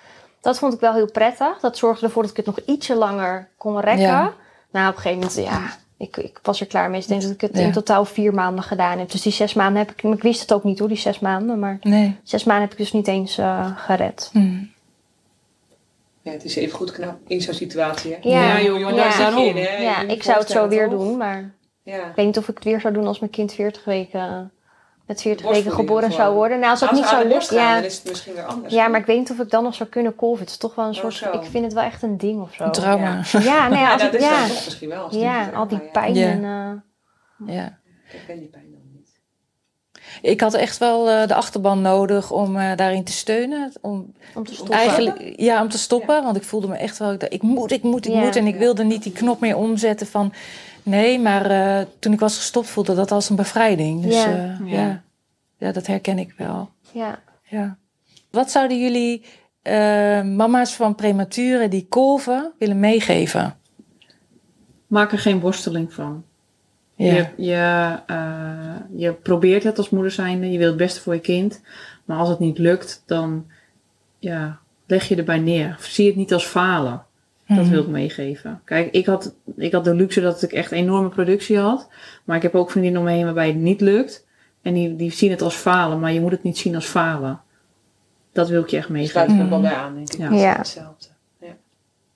[0.40, 1.58] Dat vond ik wel heel prettig.
[1.60, 4.02] Dat zorgde ervoor dat ik het nog ietsje langer kon rekken.
[4.06, 4.32] Ja.
[4.72, 5.60] Nou, op een gegeven moment, ja,
[6.00, 7.00] ik, ik was er klaar mee.
[7.00, 7.66] Dus ik denk dat ik het Ja.
[7.66, 9.10] in totaal vier maanden gedaan heb.
[9.10, 11.58] Dus die zes maanden heb ik, ik wist het ook niet hoor, die zes maanden.
[11.58, 12.16] Maar Nee.
[12.22, 14.28] zes maanden heb ik dus niet eens eh, gered.
[14.32, 14.52] Hm.
[16.22, 18.12] Ja, het is even goed knap in zo'n situatie.
[18.12, 18.28] Hè?
[18.28, 19.08] Ja, Ja, joh, maar ja.
[19.08, 19.44] daar daarom.
[19.44, 19.76] In, hè?
[19.76, 21.54] Ja, ik zou het zo weer doen, maar...
[21.82, 22.06] Ja.
[22.08, 24.52] Ik weet niet of ik het weer zou doen als mijn kind 40 weken
[25.10, 26.58] met 40 weken geboren zou worden.
[26.58, 27.74] Nou, als dat Als niet zou lukken, ja.
[27.74, 28.74] dan is het misschien weer anders.
[28.74, 30.40] Ja, maar ik weet niet of ik dan nog zou kunnen kolven.
[30.40, 31.20] Het is toch wel een soort.
[31.20, 32.64] Ik vind het wel echt een ding of zo.
[32.64, 33.22] Een trauma.
[33.32, 35.04] Ja, nee, Ja, als dat ik, is ja, dan toch misschien wel.
[35.04, 36.28] als ja, al die ja, pijn Ja.
[36.30, 36.44] en.
[36.44, 37.78] eh, Ja.
[38.12, 39.08] Ik ken die pijn dan niet.
[40.22, 43.72] Ik had echt wel eh, de achterban nodig om eh, daarin te steunen.
[43.80, 44.74] Om, om te stoppen.
[44.76, 46.22] eigenlijk, ja, om te stoppen.
[46.24, 48.20] Want ik voelde me echt wel, ik, moet, ik moet, ik Ja.
[48.20, 48.36] moet.
[48.36, 48.58] En ik Ja.
[48.58, 50.32] wilde niet die knop meer omzetten van...
[50.90, 54.02] Nee, maar eh, toen ik was gestopt voelde dat als een bevrijding.
[54.02, 54.30] Dus Ja.
[54.30, 54.80] ja, Ja.
[54.80, 55.02] ja.
[55.58, 56.70] ja, dat herken ik wel.
[56.92, 57.18] Ja.
[57.42, 57.76] Ja.
[58.30, 59.24] Wat zouden jullie
[59.62, 63.56] eh, mama's van prematuren die kolven willen meegeven?
[64.86, 66.24] Maak er geen worsteling van.
[66.94, 67.14] Ja.
[67.14, 71.20] Je, je, eh, je probeert het als moeder zijnde, je wil het beste voor je
[71.20, 71.60] kind.
[72.04, 73.46] Maar als het niet lukt, dan
[74.18, 75.76] ja, leg je erbij neer.
[75.80, 77.04] Zie het niet als falen.
[77.56, 77.70] Dat Mhm.
[77.70, 78.60] wil ik meegeven.
[78.64, 81.88] Kijk, ik had, ik had de luxe dat ik echt enorme productie had.
[82.24, 84.26] Maar ik heb ook vriendinnen om me heen waarbij het niet lukt.
[84.62, 87.40] En die, die zien het als falen, maar je moet het niet zien als falen.
[88.32, 89.12] Dat wil ik je echt Ik meegeven.
[89.20, 89.48] sluit me Mhm.
[89.50, 90.18] wel bij aan, denk ik.
[90.18, 90.24] Ja.
[90.28, 90.56] Dat is Ja.
[90.56, 91.06] Hetzelfde.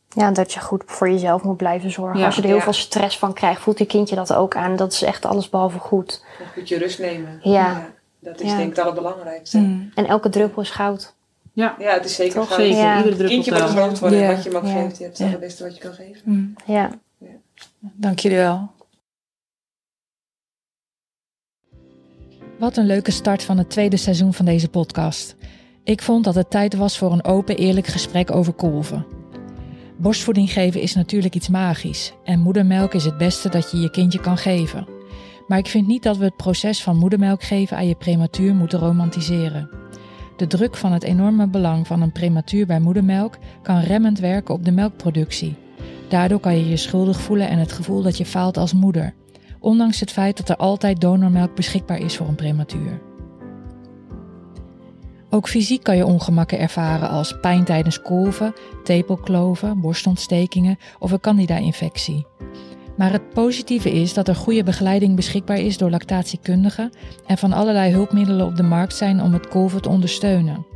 [0.08, 2.18] ja, dat je goed voor jezelf moet blijven zorgen.
[2.18, 2.26] Ja.
[2.26, 2.62] Als je er heel Ja.
[2.62, 4.76] veel stress van krijgt, voelt je kindje dat ook aan.
[4.76, 6.24] Dat is echt alles behalve goed.
[6.40, 7.38] Een goedje rust nemen.
[7.42, 7.86] Ja.
[8.20, 8.56] Dat is Ja.
[8.56, 9.58] denk ik het allerbelangrijkste.
[9.58, 9.82] Mhm.
[9.94, 11.14] En elke druppel is goud.
[11.54, 12.48] Ja, Ja, het is zeker Toch?
[12.54, 12.78] gewoon- zeker.
[12.82, 12.96] Ja.
[12.96, 13.70] Iedere druppel Kindje moet telt.
[13.72, 14.18] groot worden.
[14.18, 14.34] Ja.
[14.34, 14.82] Wat je hem ook Ja.
[14.82, 15.32] geeft, je hebt het Ja.
[15.32, 16.20] het beste wat je kan geven.
[16.24, 16.72] Mhm.
[16.72, 16.90] Ja.
[17.80, 18.72] Dank jullie wel.
[22.58, 25.36] Wat een leuke start van het tweede seizoen van deze podcast.
[25.84, 29.06] Ik vond dat het tijd was voor een open, eerlijk gesprek over kolven.
[29.96, 34.20] Borstvoeding geven is natuurlijk iets magisch en moedermelk is het beste dat je je kindje
[34.20, 34.86] kan geven.
[35.46, 38.78] Maar ik vind niet dat we het proces van moedermelk geven aan je prematuur moeten
[38.78, 39.70] romantiseren.
[40.36, 44.64] De druk van het enorme belang van een prematuur bij moedermelk kan remmend werken op
[44.64, 45.56] de melkproductie.
[46.08, 49.14] Daardoor kan je je schuldig voelen en het gevoel dat je faalt als moeder,
[49.60, 53.00] ondanks het feit dat er altijd donormelk beschikbaar is voor een prematuur.
[55.30, 58.54] Ook fysiek kan je ongemakken ervaren als pijn tijdens kolven,
[58.84, 62.26] tepelkloven, borstontstekingen of een candida-infectie.
[62.96, 66.90] Maar het positieve is dat er goede begeleiding beschikbaar is door lactatiekundigen
[67.26, 70.66] en van allerlei hulpmiddelen op de markt zijn om het kolven te ondersteunen.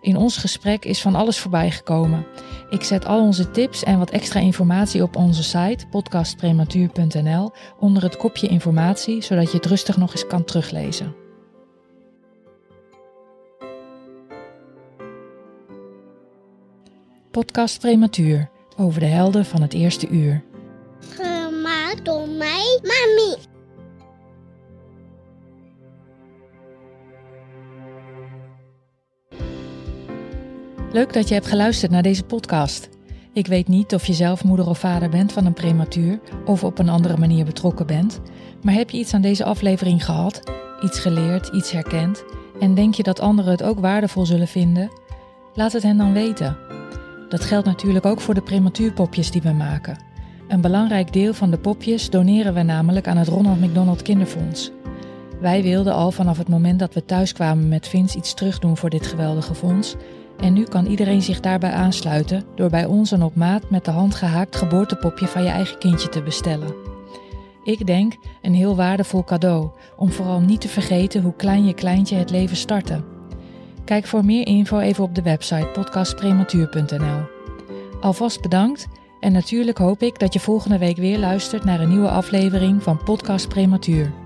[0.00, 2.26] In ons gesprek is van alles voorbij gekomen.
[2.70, 8.16] Ik zet al onze tips en wat extra informatie op onze site podcastprematuur.nl onder het
[8.16, 11.14] kopje informatie, zodat je het rustig nog eens kan teruglezen.
[17.30, 20.49] Podcast Prematuur over de helden van het eerste uur.
[22.40, 23.36] Mij, mami.
[30.92, 32.88] Leuk dat je hebt geluisterd naar deze podcast.
[33.32, 36.78] Ik weet niet of je zelf moeder of vader bent van een prematuur of op
[36.78, 38.20] een andere manier betrokken bent,
[38.62, 40.42] maar heb je iets aan deze aflevering gehad,
[40.82, 42.24] iets geleerd, iets herkend
[42.60, 44.90] en denk je dat anderen het ook waardevol zullen vinden?
[45.54, 46.56] Laat het hen dan weten.
[47.28, 50.09] Dat geldt natuurlijk ook voor de prematuurpopjes die we maken.
[50.50, 54.70] Een belangrijk deel van de popjes doneren we namelijk aan het Ronald McDonald Kinderfonds.
[55.40, 58.90] Wij wilden al vanaf het moment dat we thuis kwamen met Vince iets terugdoen voor
[58.90, 59.96] dit geweldige fonds.
[60.38, 63.90] En nu kan iedereen zich daarbij aansluiten door bij ons een op maat met de
[63.90, 66.74] hand gehaakt geboortepopje van je eigen kindje te bestellen.
[67.64, 72.16] Ik denk een heel waardevol cadeau om vooral niet te vergeten hoe klein je kleintje
[72.16, 73.02] het leven startte.
[73.84, 77.20] Kijk voor meer info even op de website podcastprematuur.nl.
[78.00, 78.88] Alvast bedankt
[79.20, 83.02] en natuurlijk hoop ik dat je volgende week weer luistert naar een nieuwe aflevering van
[83.02, 84.19] Podcast Prematuur.